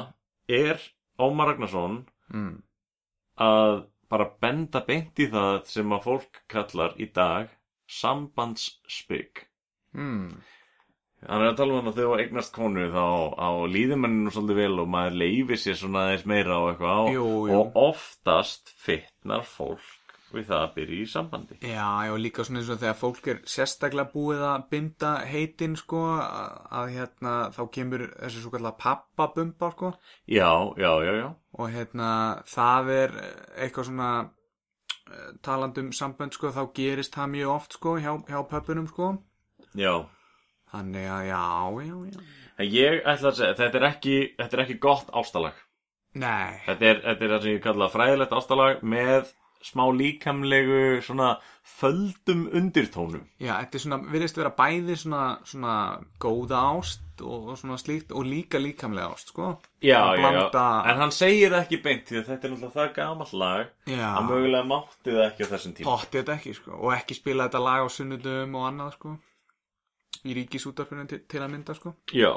[0.47, 0.79] er
[1.19, 2.61] Ómar Ragnarsson Mm.
[3.39, 7.49] að bara benda beint í það sem að fólk kallar í dag
[7.87, 9.43] sambandsspygg.
[9.95, 10.41] Mm.
[11.25, 13.05] Hann er að tala um að þegar þú eignast konu þá
[13.37, 17.15] á líðumenninu svolítið vel og maður leifir sér svona aðeins meira á eitthvað
[17.57, 20.04] og oftast fitnar fólk
[20.35, 21.57] við það að byrja í sambandi.
[21.65, 26.01] Já, já, líka svona eins og þegar fólk er sérstaklega búið að binda heitin, sko,
[26.21, 29.91] að, hérna, þá kemur þessi svo kallar pappabumba, sko,
[30.27, 30.49] Já,
[30.81, 31.29] já, já, já.
[31.59, 32.09] og hérna,
[32.51, 33.15] það er
[33.65, 38.41] eitthvað svona eh, talandi um sambönd, sko, þá gerist það mjög oft, sko, hjá, hjá
[38.51, 39.13] pöppunum, sko,
[39.75, 39.93] Já,
[40.71, 41.43] þannig að, já,
[41.83, 45.57] já, já, ég ætla að segja, þetta er ekki, þetta er ekki gott ástalag.
[46.15, 49.33] nei, Þetta er, þetta er það sem ég kalla fræðilegt ástalag með
[49.65, 51.35] smá líkamlegu svona
[51.65, 53.23] földum undirtónum.
[53.41, 55.73] já, þetta er svona, virðist vera bæði svona, svona
[56.21, 60.65] góða ást og, og svona slíkt og líka líkamlega ást, sko, Já, Að já, já.
[60.91, 64.07] En hann segir það ekki beint því að þetta er náttúrulega það gamall lag já,
[64.11, 65.89] að mögulega mátti það ekki á þessum tíma.
[65.89, 66.71] Pottið þetta ekki, sko.
[66.81, 69.15] Og ekki spila þetta lag á sunnudum og annað, sko.
[70.25, 71.95] Í ríkisútarfinu til, til að mynda, sko.
[72.13, 72.31] Já.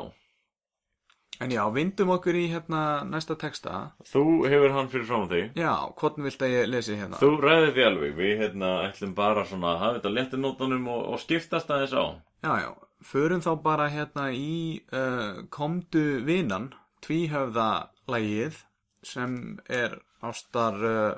[1.39, 3.93] En já, vindum okkur í hérna næsta texta.
[4.11, 7.21] Þú hefur hann fyrir frá þig Já, hvort vilt að ég lesi hérna?
[7.21, 11.05] Þú ræðir því alveg, við hérna ætlum bara svona að hafa þetta léttir nótunum og,
[11.13, 12.07] og skiptast aðeins á
[12.43, 12.71] Já, já,
[13.07, 16.73] förum þá bara hérna í uh, Komdu vinan,
[17.07, 17.71] tvíhöfða
[18.11, 18.65] lagið
[19.07, 19.39] sem
[19.71, 21.15] er ástar, uh,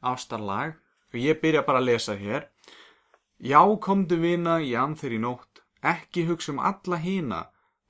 [0.00, 0.80] ástarlag
[1.14, 2.48] og ég byrja bara að lesa hér.
[3.44, 7.40] Já, komdu vina, þér í nótt, ekki hugsa um alla hína,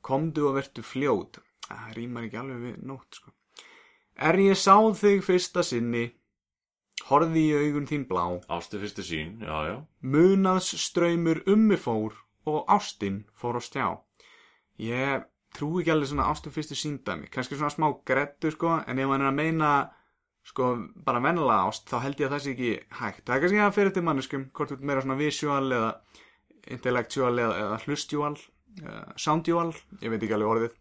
[0.03, 1.41] komdu og vertu fljót.
[1.65, 3.33] Það rýmar ekki alveg við nótt, sko.
[4.15, 6.05] Er ég sá þig fyrsta sinni,
[7.09, 12.15] horfði í augun þín blá, Ástu fyrstu sín, já, já munaðs ströymur ummi fór
[12.47, 13.87] og ástin fór á stjá.
[14.79, 19.11] Ég trúi ekki alveg svona ástum fyrstu síndæmi, kannski svona smá grettu sko, en ef
[19.11, 19.71] hann er að meina
[20.45, 20.75] sko
[21.07, 23.25] bara vennilega ást, þá held ég að það sé ekki hægt.
[23.25, 25.93] Það er kannski að fyrir til manneskum, hvort þú ert meira svona visual eða
[26.75, 28.35] intellectual eða, eða hlustjúal,
[28.83, 29.71] uh, soundjúal,
[30.03, 30.77] ég veit ekki alveg orðið.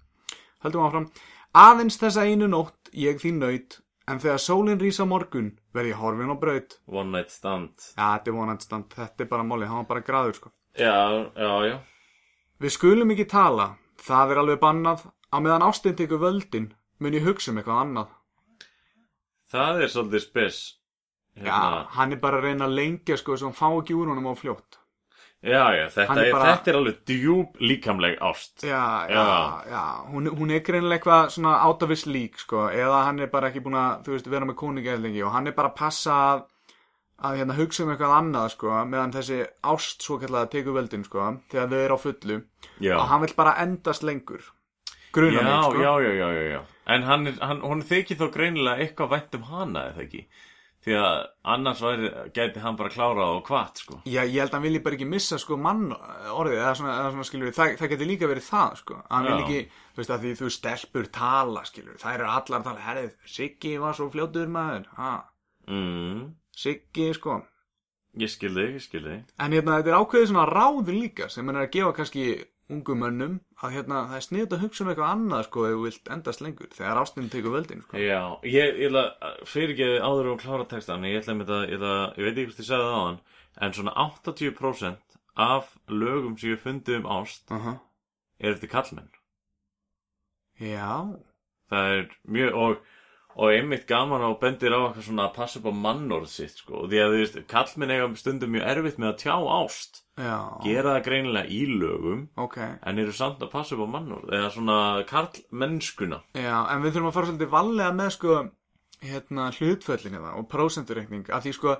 [0.63, 1.07] Höldum áfram.
[1.53, 5.99] Aðeins þessa einu nótt ég þín naut, en þegar sólinn rís á morgun verð ég
[6.01, 6.77] horfin á braut.
[6.87, 10.05] One night stand Já, þetta er vonandi stand, þetta er bara málið, hann var bara
[10.07, 10.51] graður sko.
[10.79, 10.95] Já,
[11.37, 11.75] já, já
[12.63, 17.25] Við skulum ekki tala, það er alveg bannað, á meðan ástin tekur völdin, mun ég
[17.27, 18.13] hugsa um eitthvað annað.
[19.53, 20.61] Það er svolítið spes
[21.33, 21.83] Já, hérna.
[21.97, 24.33] hann er bara að reyna að lengja sko, svo hann fá ekki úr honum á
[24.37, 24.79] fljótt.
[25.43, 28.63] Já, já, þetta Hann er er, bara- þetta er alveg djúb líkamleg ást.
[28.63, 29.63] Já, já, Já.
[29.73, 29.83] já,
[30.13, 33.49] hún, hún er greinilega eitthvað svona out of his league, sko, eða hann er bara
[33.51, 35.75] ekki búin að, þú veist, vera með kóningi eða lengi og hann er bara að
[35.81, 36.43] passa að,
[37.23, 39.41] að hérna, hugsa um eitthvað annað, sko, meðan þessi
[39.73, 42.39] ást svo kallega tekur völdin, sko, þegar þau eru á fullu.
[42.79, 44.41] Já, og hann vil bara endast lengur.
[45.13, 45.83] Gruna já, mig, sko.
[45.83, 49.35] já, já, já, já, já En hann, er, hann, hún þykir þó greinilega eitthvað vænt
[49.37, 50.23] um hana, eða ekki
[50.83, 51.17] Því að
[51.53, 54.01] annars væri, gæti hann bara klárað og kvart, sko.
[54.03, 57.13] Já, ég held að hann vilji bara ekki missa sko mann orðið, eða svona, eða
[57.13, 58.97] svona skilur það, það getur líka verið það sko.
[59.07, 59.61] Hann vil ekki,
[59.93, 63.95] þú veist að því þú stelpur tala skilur, það eru allar tala herrið, Siggi var
[63.95, 65.13] svo fljótur maður ha,
[65.71, 66.21] mm,
[66.65, 67.39] Siggi sko.
[68.19, 69.21] Ég skil þig, ég skil þig.
[69.41, 72.25] En hérna þetta er ákveðið svona ráð líka sem hann er að gefa kannski
[72.71, 75.81] ungum mönnum að hérna það er sniðt að hugsa um eitthvað annað sko ef þú
[75.83, 77.99] vilt endast lengur þegar ástin tekur völdin sko.
[77.99, 81.83] Já, ég, ég ætla fyrir ekki áður og klára textan ég ætla að þetta, ég,
[82.17, 83.19] ég veit ekki hvort ég sagði það á hann
[83.63, 87.77] en svona 80% af lögum sem ég fundi um ást uh -huh.
[88.39, 89.11] er eftir kallmenn
[90.59, 91.19] Já,
[91.69, 92.83] það er mjög og,
[93.35, 96.85] og einmitt gaman og bendir á eitthvað svona að passa upp á mannorð sitt sko,
[96.87, 100.03] því að þú veist, kallmenn eiga stundum mjög erfitt með að tjá ást.
[100.13, 102.57] Já, gera það greinilega í lögum ok.
[102.85, 104.75] en eru samt að passa upp á mannorð eða svona
[105.09, 108.35] karlmennskuna Já, en við þurfum að fara svolítið vallega með sko
[109.01, 111.73] hérna hlutföllin eða og prósentureikning af því sko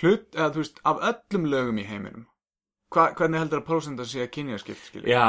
[0.00, 2.26] hlut, eða þú veist, af öllum lögum í heiminum
[2.92, 5.08] hva, hvernig heldur að prósenta sé að kynjaskipt skilja?
[5.10, 5.22] Já,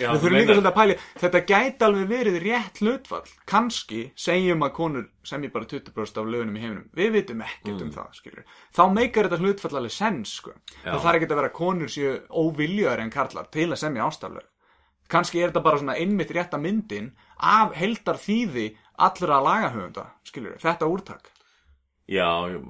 [0.00, 4.64] já, Við þurfum líka svolítið að pæli, þetta gæti alveg verið rétt hlutfall, kannski segjum
[4.66, 8.14] að konur sem ég bara 20% af lögunum í heiminum, við vitum ekkert um það,
[8.16, 8.46] skilur.
[8.72, 10.54] Þá meikar þetta hlutfall alveg sens, sko.
[10.86, 14.48] Það þarf ekki að vera konur séu óviljöðar en karlar til að semja ástaflög.
[15.12, 18.70] Kannski er þetta bara svona einmitt rétta myndin af heldar þýði
[19.04, 21.28] allra lagahöfunda, skilur, þetta úrtak.
[22.08, 22.64] Já, ég,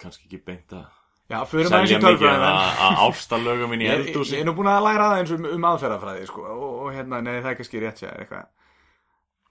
[0.00, 0.88] kannski ekki beint að
[1.32, 2.42] Já, fyrir maður selja eins mikið tölfræðin.
[2.48, 5.46] að að ástalögum inn í eldúsi ég er nú búin að læra það eins um,
[5.56, 8.50] um aðferðafræði sko, og, og hérna, nei það er kannski rétt sér eitthvað.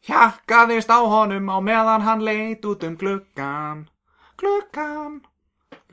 [0.05, 3.83] Hjakkaðist á honum á meðan hann leit út um gluggan
[4.41, 5.19] Gluggan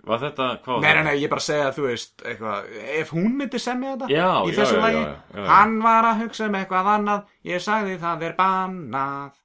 [0.09, 3.11] Var þetta, hvað var Nei, nei, nei, ég bara segja að þú veist eitthvað, ef
[3.12, 5.03] hún myndi semja þetta Já, í þessu lagi.
[5.51, 7.34] Hann var að hugsa um eitthvað annað.
[7.45, 9.36] Ég sagði það er bannað.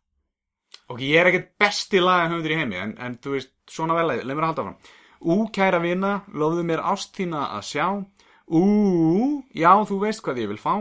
[0.88, 4.32] Ok, ég er ekkert besti lagahöfundur í heimi en, en þú veist, svona vel leið
[4.32, 7.88] mér að halda fram Ú, kæra vina, lofðu mér ást þína að sjá.
[8.52, 8.64] Ú,
[9.56, 10.74] já, þú veist hvað ég vil fá.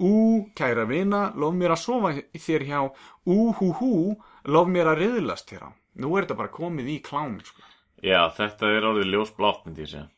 [0.00, 0.12] Ú,
[0.56, 2.80] kæra vina, lof mér að sofa þér hjá.
[3.28, 3.90] Ú, hú, hú,
[4.48, 5.70] lof mér að riðlast þér á.
[6.00, 7.66] Nú er þetta bara komið í klám sko.
[8.00, 10.08] Já, þetta er orðið ljósblátt myndi ég segja.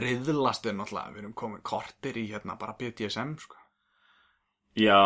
[0.00, 3.58] Riðlast er náttúrulega, við erum komið kortir í hérna bara BDSM sko.
[4.80, 5.04] Já,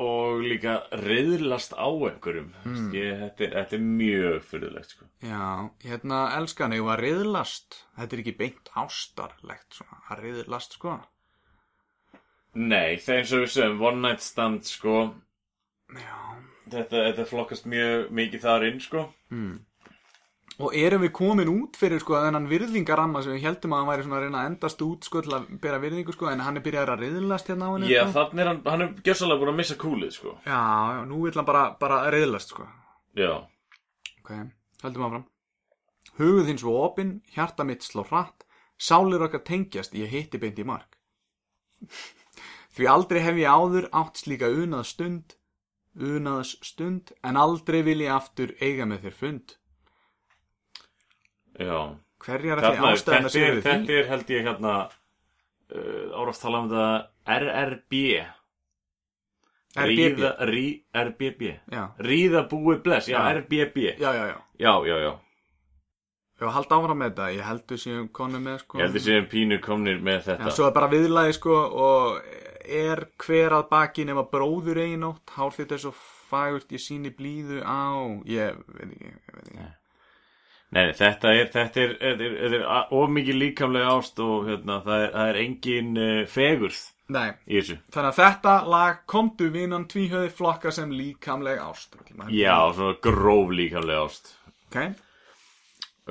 [0.00, 2.50] og líka reyðlast á einhverjum.
[2.64, 2.90] Mm.
[2.96, 5.08] ég, þetta, er, þetta er mjög fyrirlegt sko.
[5.24, 5.46] Já,
[5.84, 10.98] hérna elskan, ég var riðlast Þetta er ekki beint ástarlegt svona, að riðlast sko.
[12.56, 15.00] Nei, það er eins og við segjum One night stand sko.
[15.94, 16.16] Já.
[16.70, 19.08] Þetta, þetta flokkast mjög mikið þar inn sko
[20.60, 24.04] Og erum við komin út fyrir sko þennan virðingaramma sem við heldum að hann væri
[24.06, 26.64] svona að reyna að endast út sko til að bera virðingu sko en hann er
[26.66, 28.12] byrjað að riðlast hérna á henni Já, sko.
[28.18, 30.34] þannig er hann, hann er gjössalega búin að missa kúlið sko.
[30.44, 30.60] Já,
[30.96, 32.68] já, nú vill hann bara, bara að riðlast sko.
[33.16, 33.32] Já,
[34.20, 34.34] Ok,
[34.84, 35.26] höldum áfram.
[36.20, 38.44] Hugð þinn svo opinn, hjarta mitt sló hratt
[38.80, 40.96] Sálir okkar tengjast, ég hitti beint í mark.
[42.74, 45.34] Því aldrei hef ég áður átt slíka unað stund,
[46.00, 49.56] unaðs stund, en aldrei vil ég aftur eiga með þér fund.
[51.58, 53.62] Já Hverjar er því ástæðan að segja því?
[53.64, 58.02] þetta er held ég hérna uh, árast tala um þetta RRB
[59.80, 60.20] RBB.
[60.50, 63.38] Rí, RBB Já, Ríða búið bless, já, Já.
[63.38, 64.38] RBB já, já, já.
[64.58, 65.12] Já, já, já
[66.40, 68.78] að halda áfram með þetta, ég heldur séum konu með sko.
[68.80, 72.30] Ég held að séum pínu komnir með Já, þetta svo er bara viðlagi sko og
[72.80, 75.92] er hver að baki nema bróður eigin nótt, hár þetta er svo
[76.30, 77.92] fagurt, ég síni blíðu á,
[78.30, 79.58] ég veit ekki, ég veit ekki.
[79.58, 79.70] Nei,
[80.76, 85.04] nei, þetta er, þetta er, þetta er, er of mikið líkamlega ást og hérna, það
[85.16, 90.30] það er engin uh, fegurð Nei, í þessu þannig að þetta lag komdu vinan tvíhöði
[90.30, 91.96] flokka sem líkamleg ást.
[92.30, 94.34] Já, svona gróf líkamlega ást
[94.70, 94.84] Ok,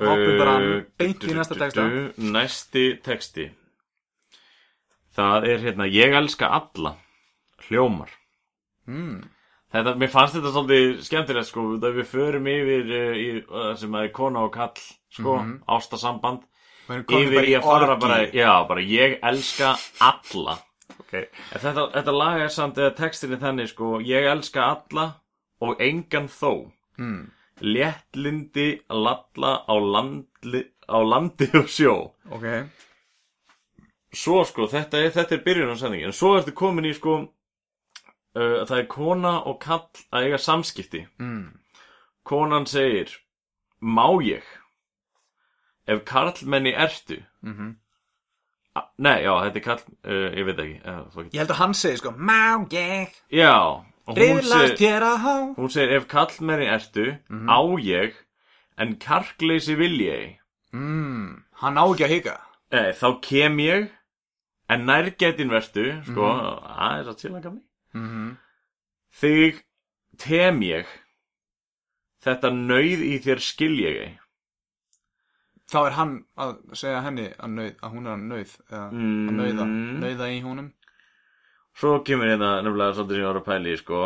[0.00, 1.86] Hoppum bara Uh, beint í næsta texta.
[2.20, 3.48] Næsti texti
[5.16, 6.94] Það er hérna Ég elska alla
[7.66, 8.12] Hljómar
[8.86, 9.20] mm.
[9.70, 13.92] Þetta, mér fannst þetta svolítið skemmtilegt sko, þegar við förum yfir uh, í, uh, sem
[13.94, 14.80] að er kona og kall
[15.14, 15.36] sko,
[15.70, 16.42] ástasamband.
[16.88, 20.56] Við erum komin yfir í að fara bara, já, bara ég elska alla.
[21.04, 21.28] Okay.
[21.54, 25.06] þetta, þetta lag er samt eða textin er þannig sko, ég elska alla
[25.62, 26.52] og engan þó.
[27.00, 27.30] Mm.
[27.60, 31.94] léttlindi lalla á, landli, á landi og sjó.
[32.32, 32.46] Ok,
[34.12, 37.20] svo sko, þetta er, þetta er byrjun á sendingi en svo ertu komin í sko
[38.36, 41.04] uh, það er kona og kall að eiga samskipti.
[41.18, 41.58] Mm.
[42.24, 43.16] konan segir
[43.82, 44.44] má ég?
[45.86, 47.22] Ef karlmenni ertu.
[47.42, 47.76] Mm
[48.78, 50.76] A, nei, já, þetta er karl uh, ég veit ekki.
[50.86, 53.54] Uh, ég held að hann segi sko, má ég, já,
[54.06, 54.76] og hún segir,
[55.56, 57.06] hún segir ef karlmenni ertu
[57.50, 58.14] á ég
[58.78, 60.36] en karkleysi vil ég.
[60.72, 61.42] Mm.
[61.64, 62.36] Hann á ekki að hika.
[62.70, 63.90] eh, þá kem ég
[64.70, 67.62] en nærgetin vertu sko, aðeins að tila gamli
[67.94, 68.36] Mm -hmm.
[69.20, 69.62] þig
[70.18, 70.86] tem ég
[72.24, 74.18] þetta nöyð í þér skil ég
[75.70, 79.34] Þá er hann að segja henni að, nauð, að hún er að nauð, eða að
[79.36, 80.00] nauða, Mm.
[80.02, 80.72] nauða í húnum.
[81.78, 84.00] Svo kemur hérna nefnilega svolítið sem ég pæla í, sko.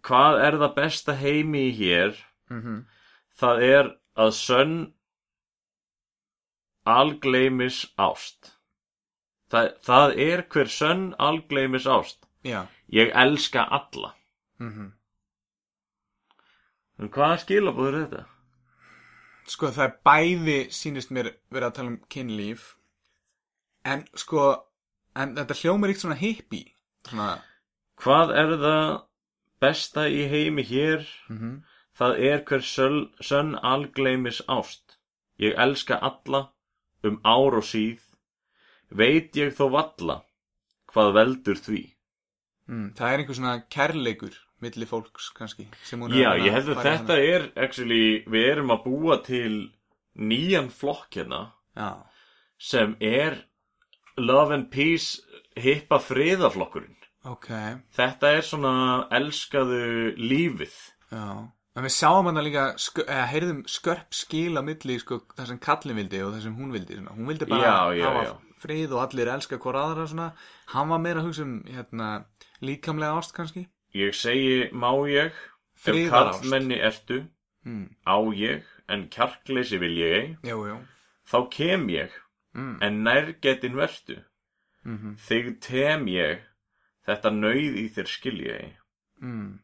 [0.00, 2.16] Hvað er það besta heimi í hér?
[2.50, 2.86] Mm
[3.36, 4.94] Það er að sönn
[6.86, 8.54] algleimis ást.
[9.50, 12.23] Það, það er hver sönn algleimis ást.
[12.44, 12.66] Já.
[12.92, 14.14] Ég elska alla.
[14.58, 14.92] Mm
[16.98, 18.24] En hvaða skilabúður er þetta?
[19.50, 22.68] Sko það er bæði, sýnist mér, verið að tala um kynlíf,
[23.84, 24.44] en sko,
[25.18, 26.70] en þetta hljómar eitt svona hippie,
[27.08, 27.42] svona,
[27.98, 28.86] Hvað er það
[29.60, 31.06] besta í heimi hér?
[31.28, 31.62] mm
[31.94, 34.96] Það er hver söl, sönn algleimis ást.
[35.38, 36.40] Ég elska alla
[37.06, 38.00] um ár og síð.
[38.90, 40.16] Veit ég þó valla
[40.90, 41.93] hvað veldur því.
[42.68, 45.66] Mm, það er einhver svona kærleikur milli fólks kannski,
[46.16, 49.70] Já, að ég held að þetta er actually, við erum að búa til
[50.16, 51.42] nýjan flokk hérna
[51.76, 51.90] Já,
[52.58, 53.42] sem er
[54.16, 55.20] Love and Peace
[55.58, 56.94] hippa friðaflokkurinn.
[57.26, 57.48] ok,
[57.96, 58.74] Þetta er svona
[59.10, 60.74] elskaðu lífið.
[61.10, 61.50] já.
[61.74, 65.58] En við sáum hann líka, sk eða heyrðum skörp skil á milli, sko, það sem
[65.58, 67.14] kallin vildi og það sem hún vildi, svona.
[67.18, 68.36] Hún vildi bara Já, já, hafa.
[68.64, 70.28] Frið og allir elska hvora aðra, svona.
[70.72, 72.08] Hann var meira að hugsa um, hérna,
[72.64, 73.66] líkamlega ást kannski.
[73.94, 76.40] Ég segi, má ég, ef Friðarást.
[76.42, 77.24] karlmenni ertu,
[77.64, 77.86] Mm.
[78.06, 80.74] á ég, en kjarkleysi vil ég ei, Jú, jú.
[81.30, 82.10] þá kem ég,
[82.54, 82.78] Mm.
[82.82, 84.18] en nærgetin vertu.
[84.84, 86.40] Mm Þig tem ég,
[87.06, 88.76] þetta nöyð í þér skil ég ei.
[89.22, 89.58] mm.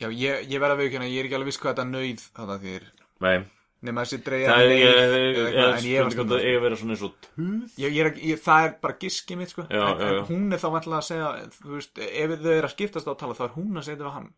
[0.00, 2.56] Já, ég, ég verða að viðkjöna, ég er ekki alveg viss hvað þetta nöyð þetta
[2.62, 2.84] þýr.
[3.20, 3.38] Nei,
[3.80, 4.88] Nefn að þessi dreigja það er, ég,
[5.56, 7.76] var eigi að vera svona eins og tuð.
[7.80, 10.18] Ég, ég er, ekki- ég, það er bara giskið mitt sko Já, en, já, já.
[10.18, 13.12] en hún er þá vantilega að segja þú veist, ef þau eru að skiptast á
[13.14, 14.30] að tala þá er hún að segja þetta við hann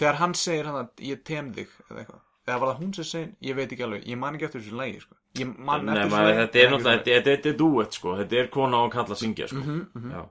[0.00, 3.04] þegar hann segir hann að ég tem þig eða eitthvað eða var það hún sem
[3.12, 5.92] segir, ég veit ekki alveg ég man ekki eftir þessu lægi sko ég man Nei,
[5.92, 8.80] eftir þessu lagi þetta er náttúrulega, þetta, þetta, þetta er duett sko, þetta er kona
[8.86, 9.60] og kalla að syngja sko.
[9.60, 10.10] Mhm, mhm.
[10.16, 10.16] Já.
[10.16, 10.30] lagi.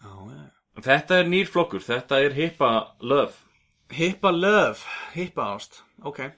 [0.00, 0.48] Já, já.
[0.80, 2.68] Þetta er nýr flokkur, þetta er hippa
[3.04, 3.32] love.
[3.94, 4.78] Hippa love,
[5.14, 6.30] hippa ást ok,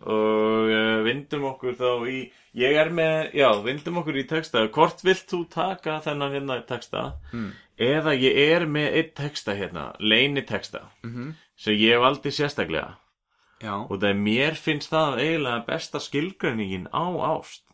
[0.00, 2.20] Og uh, vindum okkur þá í,
[2.56, 4.62] ég er með, já, vindum okkur í texta.
[4.72, 7.02] Hvort vilt þú taka þennan hérna texta?
[7.34, 7.50] Mm.
[7.80, 12.96] Eða ég er með einn texta hérna, leini texta, mhm, sem ég valdi sérstaklega.
[13.60, 17.04] já Og það er mér finnst það eiginlega besta skilgreiningin á
[17.36, 17.64] ást.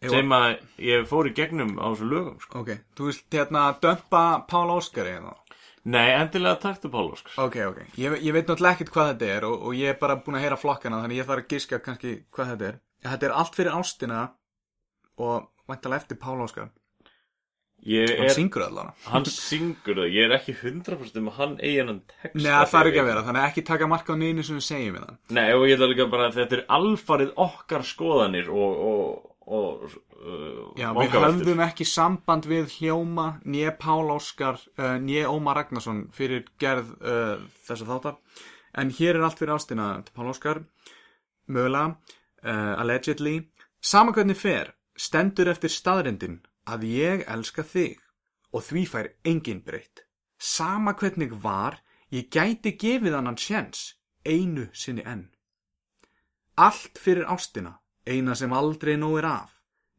[0.00, 0.10] Jú.
[0.10, 2.60] Sem að ég fór í gegnum á þessu lögum, sko.
[2.60, 5.32] ok, þú vilt hérna dömpa Pál Óskari hérna
[5.84, 7.34] Nei, endilega taktu Pál Óskar.
[7.44, 7.80] Ok, ok.
[8.00, 10.46] Ég, ég veit náttúrulega ekkert hvað þetta er og, og ég er bara búin að
[10.46, 12.80] heyra flokkana þannig ég þarf að giska kannski hvað þetta er.
[13.04, 14.22] Þetta er allt fyrir ástina
[15.20, 16.72] og væntalega eftir Pál Óskar.
[17.84, 21.50] Ég Hann er, syngur allan hann syngur það, ég er ekki 100% um að hann
[21.58, 24.44] eigi hennan text Nei, það þarf ekki að vera, þannig ekki taka marka á neinu
[24.46, 27.34] sem við segjum við hann Nei, og ég ætla líka bara að þetta er alfarið
[27.44, 34.12] okkar skoðanir og, og, og uh, Já, við höfðum ekki samband við Hljóma, nýja Pál
[34.14, 38.16] Óskar, uh, nýja Ómar Ragnarsson fyrir gerð uh, þessu þáttar.
[38.74, 40.62] En hér er allt fyrir ástina til Pál Óskar,
[41.46, 41.98] mögulega,
[42.44, 43.36] uh, allegedly.
[43.84, 48.00] Sama hvernig fer, stendur eftir staðrindin að ég elska þig
[48.54, 50.06] og því fær engin breytt.
[50.38, 51.80] Sama hvernig var,
[52.10, 55.28] ég gæti gefið annan sjens, einu sinni enn.
[56.56, 59.52] Allt fyrir ástina, eina sem aldrei nóg er af.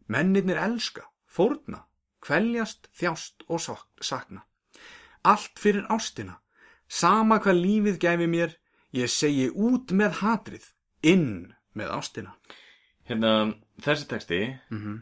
[0.07, 1.85] Mennirnir elska, fórna,
[2.21, 3.61] kveljast, þjást og
[4.01, 4.45] sakna.
[5.23, 6.39] Allt fyrir ástina.
[6.87, 8.53] Sama hvað lífið gæfi mér,
[8.93, 10.69] ég segi út með hatrið,
[11.01, 12.37] inn með ástina.
[13.09, 15.01] Hérna, þessi texti Mm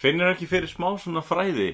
[0.00, 1.72] finnir ekki fyrir smá svona fræði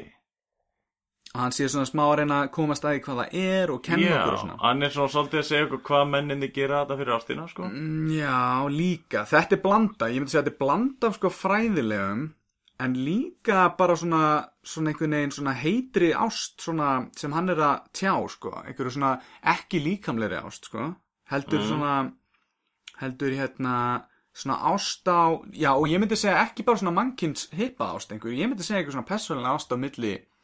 [1.36, 3.80] Og hann sé svona smá að reyna að komast að því hvað það er og
[3.84, 4.56] kenna okkur og svona.
[4.62, 8.08] hann er svona svolítið að segja okkur hvað menninni gera þetta fyrir ástina, sko Mm,
[8.16, 8.38] Já,
[8.72, 9.24] líka.
[9.28, 10.08] Þetta er blanda.
[10.08, 12.22] Ég myndi segja að þetta er blanda sko fræðilegum
[12.78, 14.22] en líka bara svona,
[14.64, 18.52] svona einhvern veginn svona heitri ást svona, sem hann er að tjá sko.
[18.66, 20.94] einhverju svona ekki líkamlegri ást sko.
[21.30, 22.12] heldur svona
[23.00, 24.04] heldur hérna
[24.36, 28.36] svona ást á já og ég myndi segja ekki bara svona mannkins hippa ást einhverju,
[28.36, 30.35] ég myndi segja einhver svona persónulega ást á milli mm,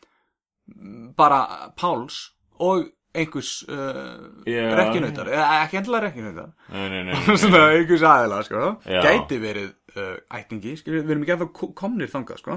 [1.16, 2.18] bara Páls
[2.62, 4.62] og einhvers uh, Já.
[4.78, 6.52] rekkinautar, eða ekki endilega rekkinautar
[7.76, 8.62] einhvers aðila sko.
[9.04, 12.56] Gæti verið uh, ætningi skilur, við erum ekki ko- komnir þangað sko.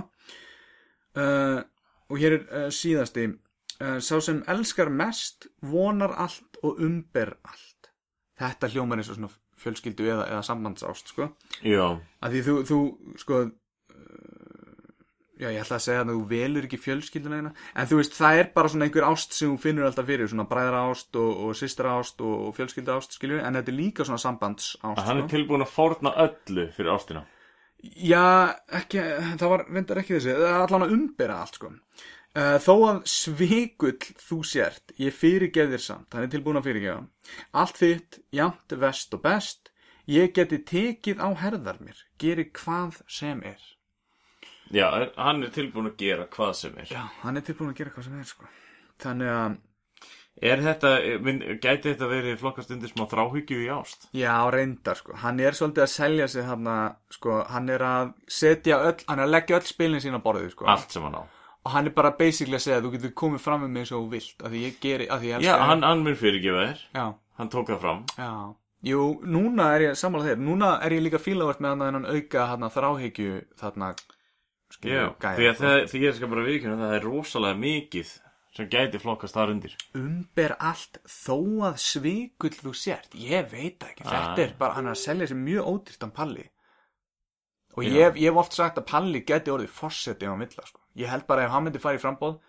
[1.20, 1.59] uh,
[2.09, 3.26] og hér er uh, síðasti
[3.82, 7.91] uh, sá sem elskar mest vonar allt og umber allt
[8.39, 11.30] þetta hljómar eins og svona fjölskyldu eða, eða sambandsást sko.
[12.24, 12.80] Að því þú, þú
[13.22, 13.38] sko
[15.40, 18.42] já ég ætla að segja að þú velur ekki fjölskylduna eina en þú veist það
[18.42, 21.60] er bara svona einhver ást sem þú finnur alltaf fyrir svona bræðra ást og, og
[21.60, 25.26] systra ást og, og fjölskyldu ást skilur en þetta er líka svona sambandsást hann er
[25.26, 25.32] sko.
[25.36, 27.26] tilbúin að fórna öllu fyrir ástina
[27.94, 29.02] Já, ekki,
[29.38, 31.72] það var reyndar ekki þessi, það er allan að umbera allt sko.
[32.36, 37.06] Uh, þó að svikull þú sért, ég fyrirgef þér samt, hann er tilbúin að fyrirgefa.
[37.62, 39.72] Allt þitt, jamt, vest og best,
[40.12, 43.62] ég geti tekið á herðar mér, geri hvað sem er.
[44.74, 44.88] Já,
[45.18, 46.88] hann er tilbúin að gera hvað sem er.
[46.89, 48.45] Já, hann er tilbúin að gera hvað sem er sko.
[49.03, 49.57] Þannig að,
[50.43, 50.89] Er þetta,
[51.24, 54.09] minn, gæti þetta verið flokkast undir smá þráhyggju í ást?
[54.11, 56.68] já, reyndar sko, hann er svolítið að selja sig hann
[57.09, 60.49] sko, hann er að setja öll, hann er að leggja öll spilin sín á borðið
[60.51, 60.66] sko.
[60.68, 61.24] Allt sem hann á.
[61.63, 64.01] Og hann er bara basically að segja að þú getur komið fram með mig þú
[64.11, 65.66] vilt, að því ég geri, að því ég elska Já, þig.
[65.72, 66.84] hann, hann mun fyrirgefa þér.
[66.99, 67.05] Já,
[67.39, 68.03] Hann tók það fram.
[68.20, 68.32] Já,
[68.91, 72.11] jú, núna er ég sammála þér, núna er ég líka fílavert með hann að þennan
[72.11, 73.89] auka hann þráhyggju þarna
[74.86, 75.63] Já, gæja, því að sko.
[75.66, 78.13] það, því ég skal bara viðkynna það er rosalega mikið
[78.55, 79.74] sem gæti flokkast þar undir.
[79.99, 81.38] Umber allt þó
[81.70, 84.39] að svikull þú sért, ég veit ekki, þetta Ah.
[84.39, 86.45] er bara, hann er að selja sér mjög ódýrt á Palli.
[87.76, 91.07] Og ég, ég hef oft sagt að Palli geti orðið fórseti á milla, sko, ég
[91.11, 92.39] held bara ef hann myndi fara í frambóð,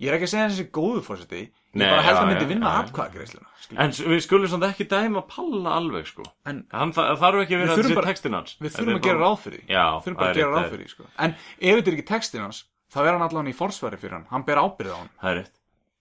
[0.00, 2.44] ég er ekki að segja þessi góðu fórseti, ég Nei, bara held já, að myndi
[2.44, 2.78] já, vinna já.
[2.84, 6.24] atkvæðagreisluna, skilur, En s- við skulum samt ekki dæma Palla alveg sko.
[6.46, 8.56] En Hann þa þarf ekki að Við vera þurfum þessi bara- textin hans.
[8.60, 9.68] við þurfum er að gera ráð fyrir því.
[9.68, 11.04] Já, þurfum það bara er að gera rétt, ráð það er- fyrir því sko.
[11.18, 11.30] en
[11.60, 14.26] ef þetta er ekki textin hans þá er hann allan í forsvari fyrir hann.
[14.30, 15.54] Hann ber ábyrð á hann Það er rétt.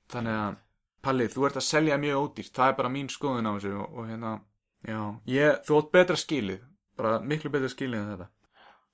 [0.10, 0.56] Þannig að
[1.02, 2.52] Palli, þú ert að selja mjög ódýrt.
[2.52, 4.42] Það er bara mín skoðun á þessu og, og hérna,
[4.84, 6.60] já, ég, þú átt betra skilið.
[6.98, 8.28] Bara miklu betra skilið en þetta.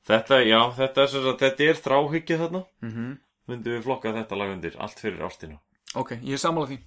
[0.05, 2.65] Þetta, já, þetta er, sem sagt- þetta er þráhyggja þarna.
[2.83, 3.17] Mm -hmm.
[3.47, 5.59] Myndum við flokka þetta lag undir Allt fyrir ástina.
[5.95, 6.79] Ok, ég er sammála því.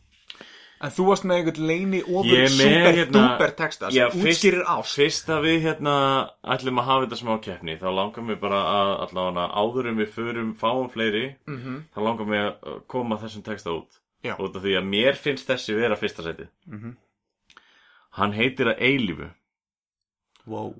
[0.80, 4.94] En þú varst með einhvern leini ofur er super hérna- duper texta sem útskýrir ást
[4.94, 5.94] Fyrst að við hérna
[6.54, 10.12] ætlum að hafa þetta smá keppni Þá langar mér bara að allavega áður en við
[10.14, 11.80] förum fáum fleiri mm -hmm.
[11.94, 13.98] Þá langar mér að koma þessum texta út.
[14.22, 14.36] Já.
[14.38, 16.96] Út af því að mér finnst þessi vera fyrsta sæti Mhm.
[18.10, 19.30] Hann heitir að eilífu.
[20.46, 20.74] Wow.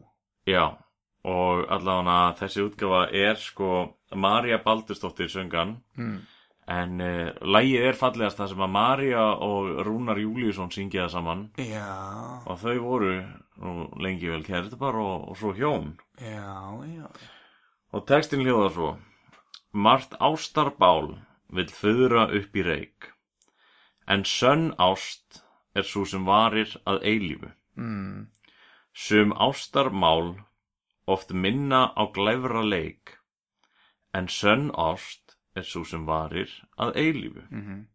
[0.46, 0.76] Já,
[1.24, 6.16] og allavega þessi útgafa er sko Marja Baldursdóttir söngan mm.
[6.74, 11.44] en uh, lægið er fallegast það sem að Marja og Rúnar Júliusson syngja það saman.
[11.60, 11.90] Já,
[12.46, 15.92] og þau voru nú, lengi vel kærtapar og, og svo hjón.
[16.22, 16.56] Já,
[16.88, 17.06] já.
[17.92, 18.96] Og textin hljóðar svo.
[19.72, 21.14] Mart ástarbál
[21.52, 23.12] vill föðra upp í reik
[24.08, 25.42] en sönn ást
[25.76, 27.50] er svo sem varir að eilífu.
[27.76, 28.28] Mm.
[28.96, 30.38] Sum ástarmál
[31.06, 33.17] oft minna á glæfra leik,
[34.14, 37.44] en sönn ást er svo sem varir að eilífu.
[37.50, 37.86] Mm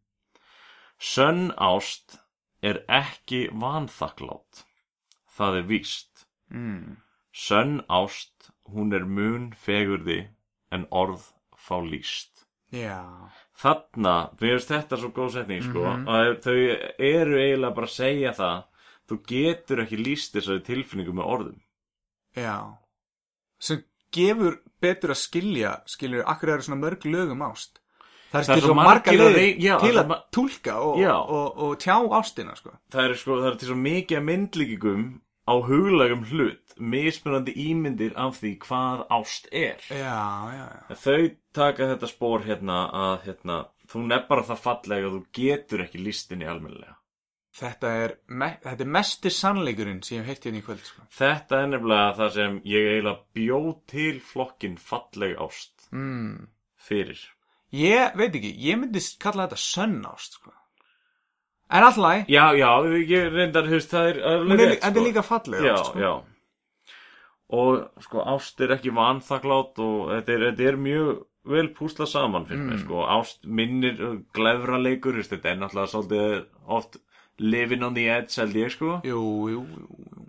[1.03, 2.19] Sönn ást
[2.63, 4.61] er ekki vanþakklátt,
[5.35, 6.25] það er víst.
[6.53, 6.97] Mm.
[7.33, 10.29] Sönn ást, hún er mun fegurði
[10.71, 11.25] en orð
[11.59, 12.45] fá líst.
[12.71, 13.03] Já,
[13.59, 16.07] þarna, mér finnst þetta svo góð setning sko, Mhm.
[16.07, 16.55] að þau
[16.97, 18.63] eru eiginlega bara að segja það
[19.09, 21.59] þú getur ekki lýst þessari tilfinningu með orðum
[22.35, 22.77] já
[23.59, 23.83] sem
[24.13, 27.79] gefur betur að skilja skilur, akkur eru svona mörg lögum ást
[28.33, 31.13] það er, Það er til svo marga leiðir til það að túlka og, Já.
[31.19, 32.73] og, og, tjá ástina sko.
[32.93, 35.05] það er sko, það er til svo mikið myndlíkingum
[35.43, 40.17] á huglægum hlut mismunandi ímyndir af því hvað ást er já,
[40.57, 43.59] já, já þau taka þetta spór hérna að hérna,
[43.91, 46.97] þú nefn bara það fallega að þú getur ekki listinni almennilega
[47.53, 51.05] þetta er, me þetta er mesti sannleikurinn sem ég hef heitt hérna í kvöld sko.
[51.13, 53.61] þetta er nefnilega það sem ég eiginlega bjó
[53.93, 56.49] til flokkin falleg ást mm.
[56.87, 57.21] fyrir
[57.77, 60.53] ég veit ekki, ég myndi kalla þetta sönnást sko.
[61.69, 62.71] en alltaf já, já,
[63.05, 66.05] ég reyndar, veist, það er rétt, þetta er líka falleg já, ást, sko.
[66.07, 66.13] já
[67.53, 71.23] og sko ást er ekki vanþakklátt og þetta er, þetta er mjög
[71.53, 72.83] vel púsla saman fyrir mig Mm.
[72.85, 76.97] sko ást minnir glefra leikur þetta er náttúrulega svolítið oft
[77.39, 80.27] living on the edge held ég sko jú, jú, jú, jú.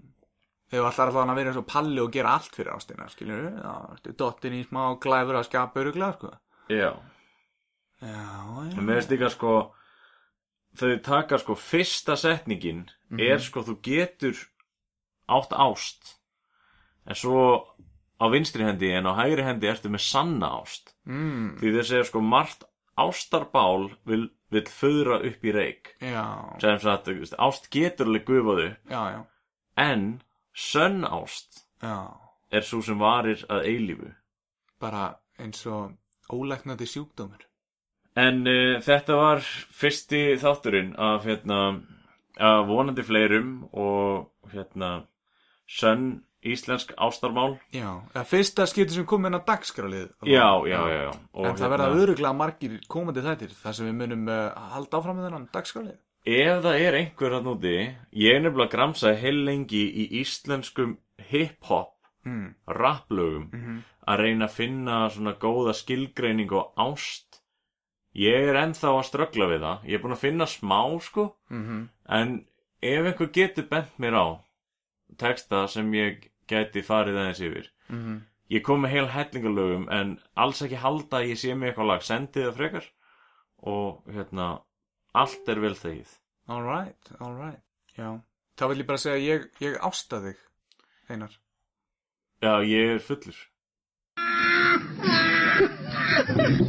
[0.71, 4.17] Þegar allar allan að vera eins og palli og gera allt fyrir ástina, skiljur við?
[4.19, 6.31] Dottin í smá glæfur að skapa öruglega, sko.
[6.73, 6.91] já,
[8.01, 8.81] Já, já.
[8.81, 9.53] mér finnst líka sko
[10.77, 13.21] þau taka sko fyrsta setningin Mhm.
[13.21, 14.35] er sko þú getur
[15.29, 16.17] átt ást
[17.07, 17.65] en svo
[18.21, 22.05] á vinstri hendi en á hægri hendi ertu með sanna ást Mm, því þau segja
[22.05, 22.65] sko margt
[23.01, 25.95] ástarbál vil, vil föðra upp í reik
[26.63, 28.91] sem sagt, ást getur alveg gufað upp.
[28.91, 29.21] Já, já,
[29.77, 30.23] en
[30.55, 32.15] sönn ást já.
[32.51, 34.13] er svo sem varir að eilífu.
[34.81, 35.97] Bara eins og
[36.31, 37.43] ólæknandi sjúkdómur.
[38.17, 39.43] en uh, þetta var
[39.75, 41.83] fyrsti þátturinn af hérna
[42.39, 45.07] af vonandi fleirum og hérna
[45.67, 50.11] sönn íslensk ástarmál Já, það fyrsta skipti sem kom inn á dagskrálið.
[50.23, 51.13] já, já, já, já.
[51.35, 55.29] En það verða öruglega margir komandi þættir þar sem við munum uh, halda áfram með
[55.29, 55.97] þennan dagskrálið.
[56.25, 57.75] Ef það er einhver hann úti,
[58.17, 60.99] ég er nefnilega gramsaði heil lengi í íslenskum
[61.31, 61.91] hip-hop
[62.25, 62.55] Mm.
[62.65, 67.41] rapplögum Mm að reyna að finna svona góða skilgreining og ást.
[68.15, 69.87] Ég er ennþá að ströggla við það.
[69.89, 71.89] Ég er búin að finna smá, sko, -hmm.
[72.09, 72.47] en
[72.83, 74.27] ef einhver getur bent mér á
[75.19, 77.69] texta sem ég gæti farið aðeins yfir.
[77.89, 78.23] Mm
[78.53, 82.03] Ég kom með heil hellingalögum en alls ekki halda að ég sé mig eitthvað lag.
[82.05, 82.89] Sendið það frekar
[83.73, 84.49] og hérna,
[85.17, 86.11] allt er vel þegið.
[86.53, 87.63] All right, all right.
[87.97, 88.11] Já,
[88.61, 90.43] þá vil ég bara segja að ég, ég ásta þig,
[91.09, 91.39] Einar.
[92.45, 93.41] Já, ég er fullur.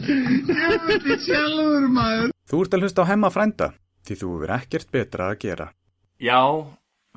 [0.06, 2.32] Ég veit ekki sjálfur maður.
[2.46, 3.74] Þú ert að hlusta á hemma frænda,
[4.08, 5.68] því þú verður ekkert betra að gera.
[6.24, 6.40] Já,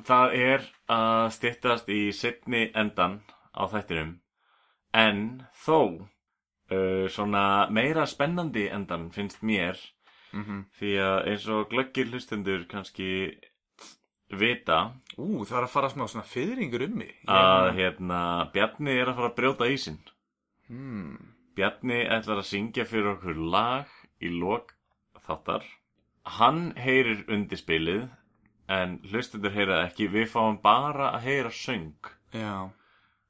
[0.05, 3.19] það er að styttast í setni endan
[3.55, 4.19] á þættinum
[4.93, 5.79] en þó
[6.71, 9.77] uh, svona meira spennandi endan finnst mér
[10.33, 10.65] Mm -hmm.
[10.79, 13.39] því að eins og glöggir hlustendur kannski
[14.29, 17.15] vita Ú, það er að fara smá svona fyrringur um mig.
[17.27, 19.97] að hérna Bjarni er að fara að brjóta ísinn
[20.67, 21.33] Hmm.
[21.55, 23.87] Bjarni ætlar að syngja fyrir okkur lag
[24.21, 24.75] í lok
[25.25, 25.63] þáttar
[26.25, 28.07] hann heyrir undir spilið
[28.69, 32.69] en hlustendur heyra það ekki við fáum bara að heyra söng Já.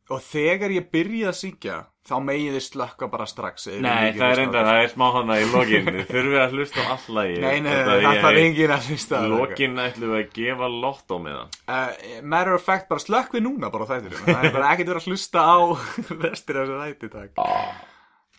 [0.09, 1.75] Og þegar ég byrja að syngja,
[2.09, 3.67] þá megið þið slökka bara strax.
[3.77, 6.87] Nei, það er enda, það er smá hana í lokin Þurfum við að hlusta á
[6.95, 10.69] all lagi Nei, nei, það þarf enginn að hlusta Í lokin ætlum við að gefa
[10.73, 14.25] lott á með það Uh, matter of fact, bara slökk við núna bara á þættinum.
[14.25, 15.57] Það er bara ekkert verið að hlusta á
[16.25, 17.45] restir af þessu þætti, takk.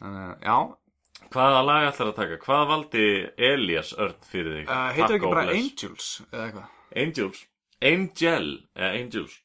[0.01, 0.59] Þannig að, já,
[1.31, 2.37] Hvaða lag ætlar að taka?
[2.43, 3.07] Hvað valdi
[3.39, 4.67] Elias Örn fyrir þig?
[4.67, 5.45] uh, heitir Takk ekki bara.
[5.55, 6.69] Angels eða eitthvað?
[6.97, 7.45] Angels.
[7.81, 9.37] Angel, eða Angels.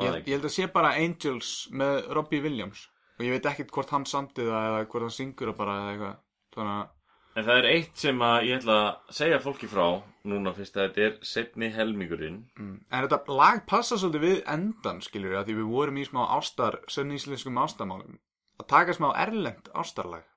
[0.00, 2.88] Ég, ég held að sé bara Angels með Robbie Williams.
[3.18, 5.92] Og ég veit ekkert hvort hann samtið það eða hvort hann syngur það bara eða
[5.92, 6.18] eitthvað.
[6.56, 6.90] Þannig að
[7.32, 9.86] En það er eitt sem að ég ætla að segja fólki frá
[10.28, 12.42] Núna fyrst að þetta er setni helmingurinn.
[12.60, 12.74] Mm.
[12.92, 16.76] en þetta lag passa svolítið við endan skiljur að því við vorum í smá ástar
[16.92, 18.20] sönníslenskum ástamálum
[18.60, 20.28] að taka smá erlend ástarlag.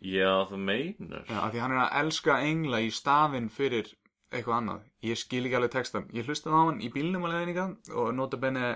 [0.00, 1.24] Já, þú meinar.
[1.28, 3.88] Já, að því hann er að elska engla í staðinn fyrir
[4.30, 4.86] eitthvað annað.
[5.06, 7.66] Ég skil ekki alveg textan, ég hlustaði á hann í bílnum að leiðninga
[7.98, 8.72] og nota benni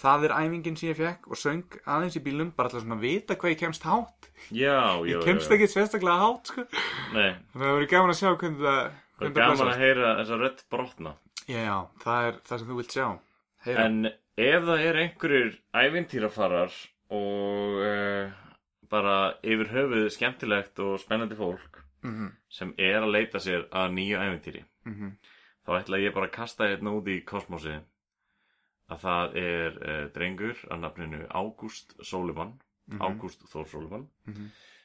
[0.00, 3.06] það er æfingin sem ég fekk og söng aðeins í bílnum bara alltaf svona að
[3.06, 4.30] vita hvað ég kemst hátt.
[4.48, 6.66] Já, já, ég kemst já, ekki sérstaklega hátt sko.
[7.12, 8.80] Það verður gaman að sjá hvernig það
[9.18, 11.16] það er gaman að heyra þessa rödd brotna.
[11.44, 13.08] Já, já, það er það sem þú vilt sjá.
[13.66, 13.88] Heyra.
[13.88, 13.98] En
[14.40, 15.52] ef það er einhverjir
[15.82, 16.78] ævintýrafarar
[17.20, 18.54] og uh,
[18.90, 24.16] bara yfir höfuð skemmtilegt og spennandi fólk Mhm, sem er að leita sér að nýju
[24.18, 24.64] ævintýri.
[24.86, 25.10] Mhm.
[25.66, 27.74] þá ætla ég bara að kasta hérna út í kosmosi
[28.90, 32.54] að það er uh, drengur að nafninu Ágúst Sólivan
[32.98, 34.08] Ágúst Þór Sólumann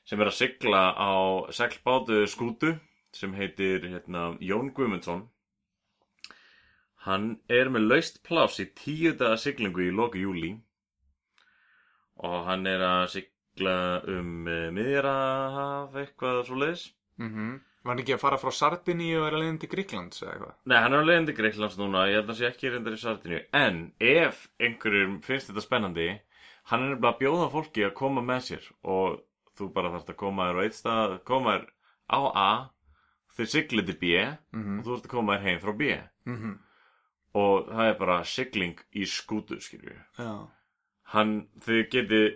[0.05, 1.13] sem er að sigla á
[1.49, 2.76] seglbátu skútu
[3.16, 5.24] sem heitir hérna, Jón Guðmundsson.
[7.05, 10.51] Hann er með laust pláss í tíu daga siglingu í loku júli
[12.18, 16.86] og hann er að sigla um uh, miðjarahaf eitthvað svo leiðis
[17.18, 20.32] Mm Var hann ekki að fara frá Sardiníu og er að leiðin til Gríklands eða
[20.32, 20.53] eitthvað?
[20.66, 22.95] Nei, hann er á leiðin til Greiklands núna, ég held að hann sé ekki reyndar
[22.95, 26.07] í Sardiníu En ef einhverjum finnst þetta spennandi
[26.72, 29.20] Hann er nefnilega að bjóða fólki að koma með sér Og
[29.53, 31.68] þú bara þarft að koma þér á eitt stað Koma þér
[32.09, 32.49] á A
[33.38, 35.91] Þeir siglið til B Og þú ert að koma þér heim frá B.
[36.26, 36.55] Mm -hmm.
[37.36, 40.47] Og það er bara sigling í skútu, skilju Já.
[41.13, 42.28] Hann, þið getið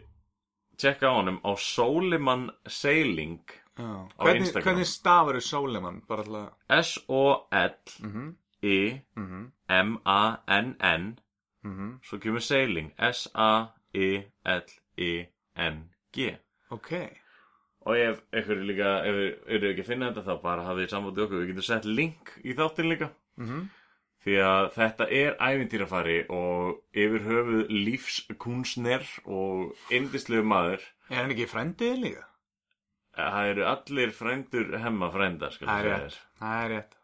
[0.78, 3.42] Tjekka á honum á Soliman Sailing
[3.80, 6.02] Hvernig, hvernig stafur er Sólemann?
[6.08, 6.54] Bara alltaf...
[6.86, 8.36] S-O-L Mm -hmm.
[8.62, 11.20] I Mm M-A-N-N
[11.64, 12.00] -hmm.
[12.04, 13.78] Svo kemur sailing S-A-I-L-I-N-G
[16.70, 16.92] Ok.
[17.82, 19.16] Og ef einhverju líka, ef
[19.48, 22.54] eru ekki finna þetta þá bara hafið þið sambandi okkur, við getum sett link í
[22.54, 23.70] þáttin líka Mm
[24.20, 31.48] Því að þetta er ævintýrafari og yfir höfuð lífskunstner og indislegu maður Er hann ekki
[31.48, 32.29] frendið líka?
[33.20, 36.18] Það eru allir frændur hemma frænda, skal Það er segja rétt.
[36.40, 36.96] Það er rétt.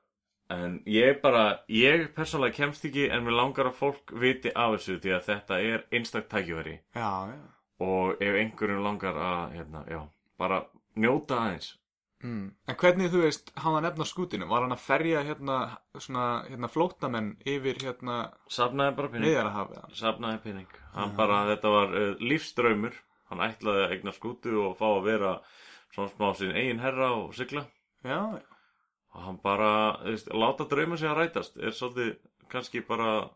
[0.56, 5.00] En ég bara, ég persónulega kemst ekki en mér langar að fólk viti af þessu
[5.02, 7.40] því að þetta er einstakt tækifæri Já, já.
[7.82, 10.04] og ef einhverjum langar að, hérna, já,
[10.38, 10.62] bara
[10.96, 11.72] njóta aðeins
[12.26, 12.46] Mm.
[12.66, 14.48] En hvernig, þú veist, hann að nefna skútinu?
[14.50, 15.58] Var hann að ferja hérna,
[16.00, 18.16] svona, hérna, flótamenn yfir, hérna,
[18.50, 19.92] Safnaði bara pinning?
[19.94, 22.98] Safnaði pinning Hann bara, þetta var uh, lífsdraumur
[23.30, 25.36] Hann ætlaði að eigna skútu og fá að vera
[25.96, 27.64] svona smá sín eigin herra og sigla
[28.06, 28.42] Já, já.
[29.16, 29.70] og hann bara,
[30.04, 32.12] þú veist, láta drauma sig að rætast er svolítið
[32.52, 33.30] kannski bara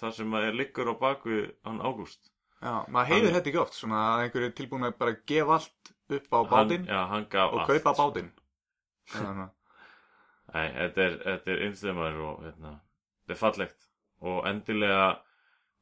[0.00, 2.28] það sem er liggur á baku hann Ágúst
[2.60, 5.54] Já, maður heyrir Hann- þetta ekki oft, svona að einhverju er tilbúin að bara gefa
[5.56, 8.30] allt upp á bátinn og kaupa bátinn.
[10.52, 12.72] Nei, þetta er, þetta er einstöðumæður og hérna,
[13.22, 13.86] þetta er fallegt
[14.20, 15.04] og endilega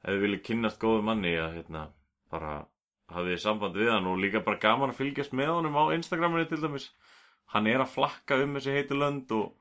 [0.05, 1.87] ef þið viljið kynnast góðu manni að hérna,
[2.31, 2.53] bara
[3.15, 6.61] hafið samband við hann og líka bara gaman að fylgjast með honum á Instagraminu til
[6.63, 6.91] dæmis
[7.55, 9.55] hann er að flakka um þessi heitu lönd og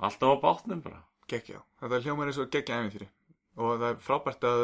[0.00, 1.60] alltaf á bátnum bara geggja.
[1.82, 3.08] Þetta hljómar eins og geggja æfintýri.
[3.58, 4.60] Og það er frábært að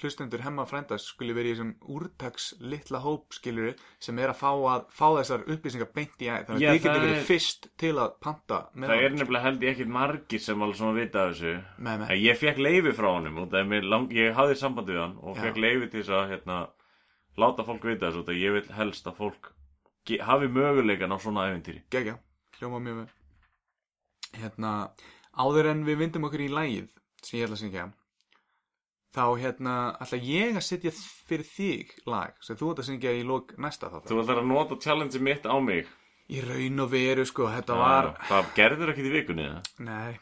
[0.00, 4.48] hlustendur hemma frændas skuli verið í þessum úrtaks litla hóp skilur sem er að fá,
[4.50, 6.48] að, fá þessar upplýsingar beint í æð.
[6.48, 9.62] Þannig að þið getur verið er- fyrst til að panta með það er nefnilega held
[9.62, 11.54] ég ekkit margir sem alveg svona vita af þessu
[11.86, 12.08] Nei, nei.
[12.26, 15.16] Ég fekk leifi frá honum og það er mér lang, ég hafði samband við hann
[15.22, 16.58] og fekk leifi til þess að hérna,
[17.40, 19.52] láta fólk vita þessu að ég vil helst að fólk
[20.26, 22.16] hafi möguleikan á svona æfintýri Geggja,
[22.58, 23.08] hljóma mjög vel.
[24.42, 24.72] Hérna,
[25.36, 26.88] áður en við vindum okkur í lægið
[27.22, 27.88] sem ég ætla að syngja
[29.12, 30.92] þá hérna ætla ég að setja
[31.28, 34.48] fyrir þig lag sem þú ætla að syngja í lók næsta þátt Þú ætlar að
[34.48, 35.90] nota challenge mitt á mig.
[36.32, 39.46] Í raun og veru sko, þetta var Það gerður ekkit í vikunni
[39.84, 40.12] nei.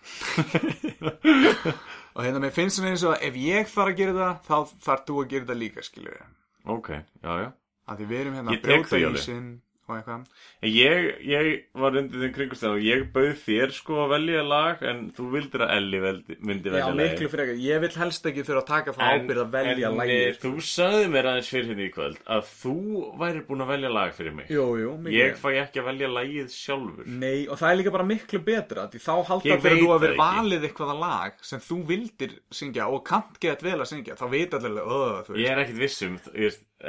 [2.17, 5.05] Og hérna mér finnst svona eins og ef ég þarf að gera það þá þarf
[5.07, 6.89] þú að gera það líka skilur við Ok,
[7.23, 7.53] já, já
[7.91, 9.25] að því við erum hérna að brjóta því alveg.
[9.91, 10.24] Og eitthvað.
[10.61, 11.49] En Ég, ég
[11.82, 15.64] var undir þeim kringustæðan og ég bauð þér sko að velja lag en þú vildir
[15.66, 18.95] að Elli veldi, myndi Já, velja miklu frekar, ég vil helst ekki þurfa að taka
[18.97, 20.22] það ábyrð að velja en, lagið.
[20.30, 22.74] eh, Þú sagði mér aðeins fyrir hérna í kvöld að þú
[23.20, 24.51] væri búin að velja lag fyrir mig.
[24.51, 27.07] Jú, jú, Ég fæ ekki að velja lagið sjálfur.
[27.07, 30.18] Nei, og það er líka bara miklu betra því þá halda veit þú að vera
[30.20, 34.55] valið eitthvað lag sem þú vildir syngja og kant gett vel að syngja þá veit
[34.55, 34.70] allir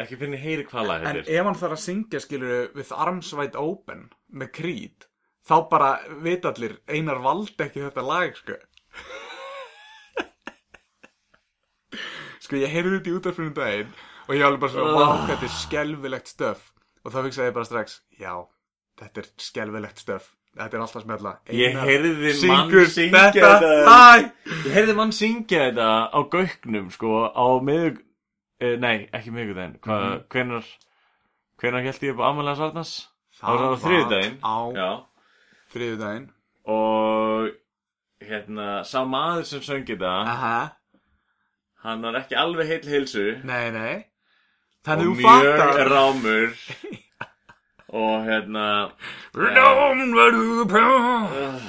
[0.03, 3.57] ekki fyrir heyri hvað lag En ef hann þarf að syngja skilur with arms wide
[3.59, 5.07] open með Creed
[5.47, 5.91] þá bara
[6.23, 8.55] veit allir einar valdi ekki þetta lag sko.
[12.41, 13.91] Sko ég heyrði þetta í útafrunum daginn
[14.27, 16.59] og ég alveg bara svona, vá, þetta er skelfilegt stöf.
[17.01, 17.89] Og þá hugsaði ég bara strax,
[18.21, 18.33] já,
[19.01, 20.25] þetta er skelfilegt stöf.
[20.51, 21.31] Þetta er alltaf smella.
[21.55, 23.71] Ég heyrði mann syngja þetta
[24.65, 28.01] Ég heyrði mann syngja þetta á gauknum sko á miðug
[28.61, 30.23] eh, Nei, ekki miðugudaginn Mhm.
[30.31, 30.65] hvenar
[31.61, 32.93] Hvenar held ég upp á Amalega Sarnas?
[33.37, 34.89] Það Það var á þriðudaginn á Já.
[35.73, 36.29] þriðudaginn
[36.71, 37.49] Og
[38.21, 40.71] hérna, sá maður sem söng þetta Aha,
[41.83, 43.95] Hann var ekki alveg heill hilsu nei, nei.
[44.81, 46.53] Og Þannig þú mjög fattar rámur.
[48.01, 48.65] Og hérna
[49.33, 51.61] Rúm verður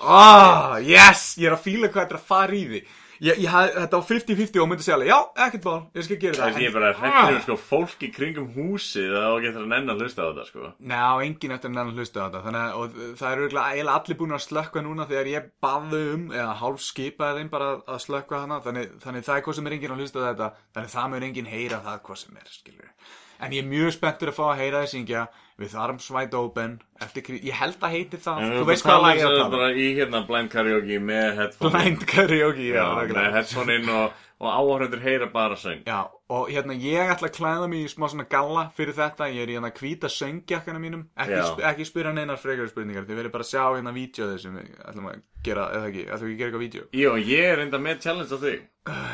[0.00, 2.80] Ah, yes, ég er að fíla hvað þetta er að fara í því
[3.20, 6.18] ég, ég, haf- Þetta var 50-50 og myndi segja alveg, Já, ekkert bál, ég skal
[6.22, 9.70] gera Það það er bara hrættur um sko fólk í kringum húsið á getur að
[9.74, 10.72] nenn að hlusta á þetta sko.
[10.92, 14.20] Ná, enginn eftir en enn hlusta á þetta Þannig að og það eru eiginlega allir
[14.22, 18.42] búin að slökka núna Þegar ég baði um, eða hálf skipaði þeim bara að slökka
[18.44, 21.10] hana Þannig, þannig það er hvað sem er enginn að hlusta á þetta Þannig það
[21.14, 22.92] mun enginn heyra það hvað sem er, skilur
[23.40, 25.26] En ég er mjög spenntur að fá að heyra þið syngja
[25.58, 28.42] With Arms Wide Open eftir, Ég held að heiti það.
[28.42, 29.54] En Þú veist hvað að lag ég er að tala um.
[29.56, 34.12] bara í hérna blind karaoke með headphone Blind karaoke, já, Já, með headphone inn og,
[34.38, 35.82] og áhörundur heyra bara söng.
[35.86, 39.44] Já, og hérna ég ætla að klæða mig í smá svona galla fyrir þetta, ég
[39.44, 43.34] er í hérna hvíta söngjakkana mínum, ekki, sp ekki spyrja neinar frekari spurningar, þið verður
[43.36, 46.42] bara að sjá hérna vídeoðið sem við ætlum að gera, eða ekki, ætlum við að
[46.42, 46.84] gera eitthvað vídeo.
[47.00, 48.60] Jó, ég er enda með challenge á þig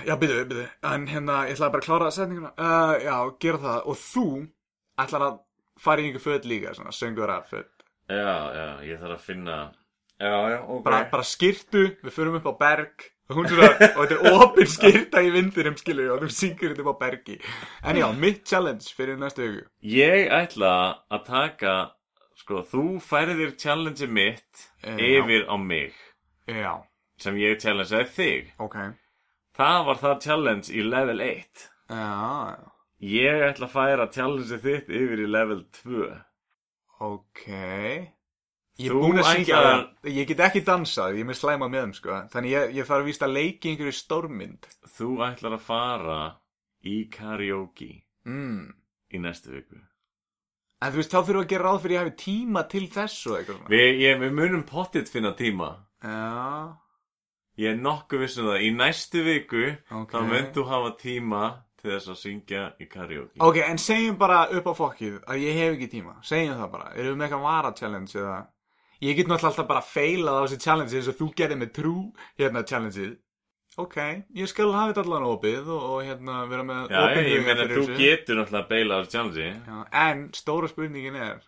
[0.09, 3.79] Já, byrju, byrju, en hérna, ég ætla bara að klára setninguna, uh, já, gera það,
[3.87, 4.27] og þú
[5.05, 5.41] ætlar að
[5.85, 7.73] fara í einhver föt líka, svona, söngur að föt,
[8.11, 9.59] Já, já, ég þarf að finna
[10.21, 10.85] Já, já, ok.
[10.87, 15.77] Bara, bara skirtu, við förum upp á berg, og þetta er opin skirta í vindurum,
[15.81, 17.37] skilju, og þú syngur þetta á bergi.
[17.85, 19.69] En já, mitt challenge fyrir næstu viku.
[19.83, 20.73] Ég ætla
[21.13, 21.77] að taka
[22.35, 24.97] Sko, þú færðir challenge mitt Já.
[24.99, 25.95] yfir á mig
[26.51, 26.83] Já,
[27.17, 28.77] sem ég challengeaði þig ok.
[29.55, 31.63] Það var það challenge í level 1
[31.95, 32.59] Já,
[33.05, 36.11] Ég ætla að færa challenge þitt yfir í level 2
[37.07, 37.47] ok
[38.75, 39.83] Ég er Þú búinn að syngja það.
[40.11, 42.21] Ég get ekki dansað, ég er með slæma með þeim sko.
[42.33, 44.71] Þannig ég, ég þarf að víst að leiki einhverju stórmynd.
[44.97, 46.21] Þú ætlar að fara
[46.85, 47.91] í karaoke
[48.27, 48.63] mm.
[49.15, 49.79] í næstu viku.
[50.83, 53.29] En þú veist, þá við að gera ráð fyrir að ég hafi tíma til þess
[53.31, 53.69] og eitthvað.
[53.73, 55.71] Við, ég, við munum pottitt finna tíma.
[56.05, 56.75] Já,
[57.55, 58.65] Ég er nokkuð vissum það.
[58.67, 59.63] Í næstu viku
[59.95, 60.11] Ok.
[60.11, 61.43] þá mynd þú hafa tíma
[61.79, 63.39] til þess að syngja í karaoke.
[63.39, 66.17] Ok, en segjum bara upp á fokkið að ég hef ekki tíma.
[66.27, 68.39] Segjum það bara, erum við með eitthvað vara challenge eða
[69.05, 71.95] Ég get náttúrulega alltaf bara feilað á þessi challenge eins og þú gerði með trú
[72.41, 73.15] hérna challengeið.
[73.75, 73.97] Ok,
[74.39, 77.65] ég skal hafa þetta allan opið og, og hérna vera með Já, opinn ég meina
[77.67, 77.97] þú þessu.
[77.99, 81.41] getur náttúrulega að beila á þessu challenge Já, En stóra spurningin er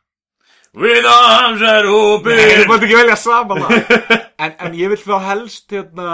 [0.74, 3.94] With arms are open Nei, þú mátt ekki velja sama lag.
[4.42, 6.09] En, en ég vil þá helst hérna,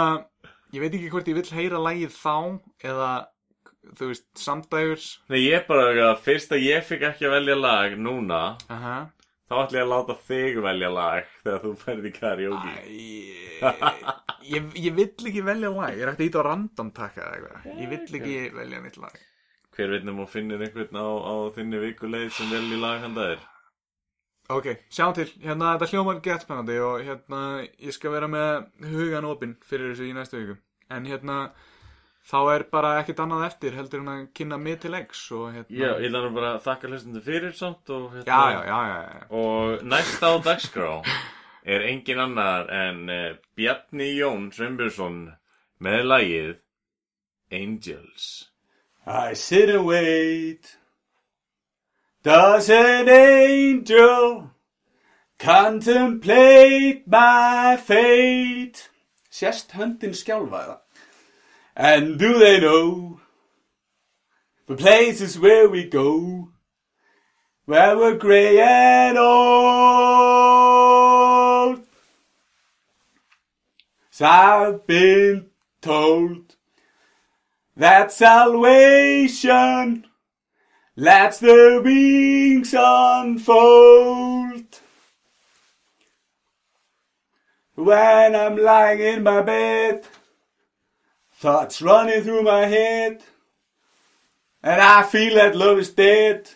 [0.69, 2.35] Ég veit ekki hvort ég vil heyra lagið þá
[2.93, 3.09] Eða,
[3.97, 5.09] þú veist, samdægurs.
[5.33, 8.43] Nei, ég bara, að fyrst að ég fikk ekki að velja lag núna.
[8.71, 8.95] Aha
[9.53, 12.73] þá ætla ég að láta þig velja lag þegar þú ferði í karaoke.
[13.63, 13.71] Æ,
[14.49, 15.93] ég, ég vill ekki velja lag.
[15.93, 17.79] Ég er að íta á random takka eða eitthvað.
[17.83, 19.17] Ég vill ekki velja neitt lag.
[19.73, 23.49] Hver veitnum og finnir einhvern á, á þinni vikuleið sem velji lag handa þér?
[24.53, 29.29] Ok, sjáum til, hérna þetta hljómar gett spennandi og hérna ég skal vera með hugan
[29.29, 30.57] opinn fyrir þessu í næstu viku.
[30.91, 31.37] En hérna
[32.23, 35.79] þá er bara ekkert annað eftir heldur en að kynna mig til leiks og hérna
[35.79, 38.99] Já, ég nú bara að þakka hlustundu fyrir samt og, hérna, já, já, já, já,
[39.13, 39.23] já.
[39.39, 40.91] og næst á dagskrá
[41.63, 45.19] er engin annar en uh, Bjarni Jón Sveinbjörnsson
[45.83, 46.53] með lagið
[47.53, 48.49] Angels.
[49.05, 50.77] I sit and wait.
[52.23, 54.49] Does an angel
[55.37, 58.87] contemplate my fate?
[59.29, 60.82] Sérst höndin skjálfaða
[61.75, 63.19] And do they know
[64.67, 66.49] The places where we go
[67.65, 69.73] Where we're grey and old
[74.11, 75.47] So I've been
[75.81, 76.55] told
[77.75, 80.05] that salvation
[80.95, 84.63] lets the wings unfold.
[87.75, 90.05] When I'm lying in my bed,
[91.43, 93.21] thoughts running through my head,
[94.63, 96.49] and I feel that love is dead.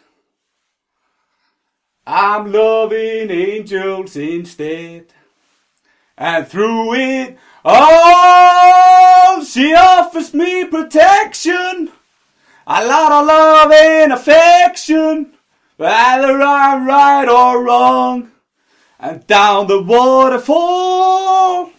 [2.06, 5.08] I'm loving angels instead.
[6.18, 11.92] And through it all, she offers me protection.
[12.66, 15.34] A lot of love and affection.
[15.76, 18.32] Whether I'm right or wrong.
[19.02, 21.74] And down the waterfall,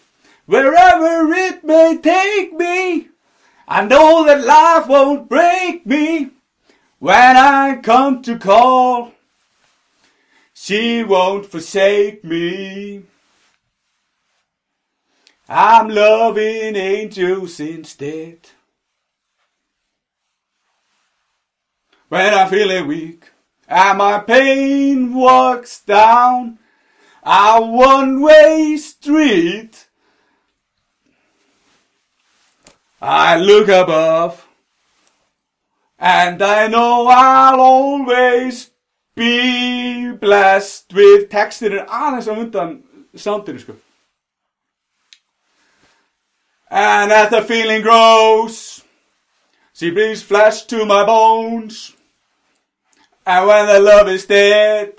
[0.48, 3.08] wherever it may take me.
[3.68, 6.30] I know that life won't break me
[6.98, 9.12] when I come to call.
[10.54, 13.02] She won't forsake me.
[15.50, 18.38] I'm loving angels instead.
[22.08, 23.24] When I'm feeling weak
[23.68, 26.58] and my pain walks down
[27.22, 29.87] a one way street,
[33.00, 34.46] I look above
[35.98, 38.70] and I know I'll always
[39.14, 42.82] be blessed with textin er aðeins á undan
[43.14, 43.74] soundinu sko.
[46.70, 48.84] And as the feeling grows,
[49.72, 51.94] she brings flesh to my bones.
[53.26, 54.94] And when the love is dead,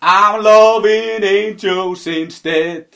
[0.00, 2.88] I'm loving angels instead.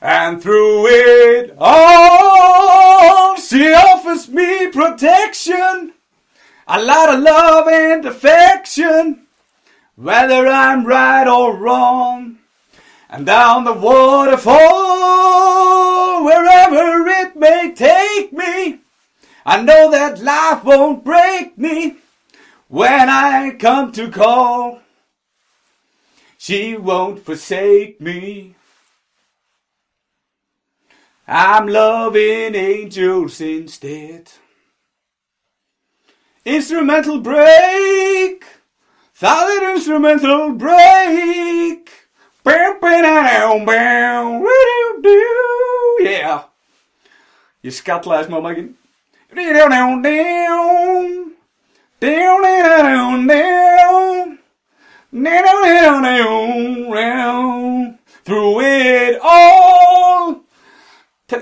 [0.00, 5.92] And through it all, she offers me protection.
[6.68, 9.26] A lot of love and affection,
[9.94, 12.38] whether I'm right or wrong.
[13.08, 14.56] And down the waterfall,
[16.24, 18.80] wherever it may take me,
[19.46, 21.98] I know that life won't break me
[22.66, 24.80] when I come to call.
[26.36, 28.55] She won't forsake me.
[31.28, 34.30] I'm loving angels instead.
[36.44, 38.44] Instrumental break.
[39.12, 41.90] Solid instrumental break.
[42.44, 44.44] Bam, bam, bam, bam.
[45.98, 46.44] Yeah.
[47.64, 48.74] Skallaði smá makinn.
[49.34, 51.32] Down, down, down.
[51.98, 54.38] Down, down, down.
[55.10, 57.98] Down, down, down, down.
[58.24, 59.65] Through it all.
[61.26, 61.40] Te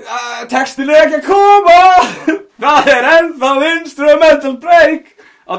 [0.49, 1.81] textin er ekki að koma.
[2.63, 5.11] Það er ennþá instrumental break
[5.45, 5.53] á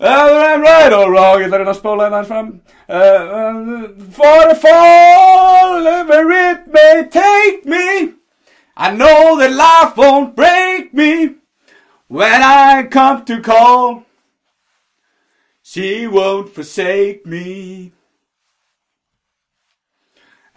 [0.00, 2.48] Whether I'm right or wrong Ég ætla að reyna að spóla hérna aðeins fram.
[2.88, 8.14] Uh, For a fall Wherever it may take me.
[8.76, 11.36] I know that life won't break me
[12.08, 14.04] When I come to call.
[15.62, 17.92] She won't forsake me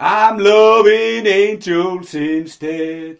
[0.04, 3.18] I'm loving angels instead.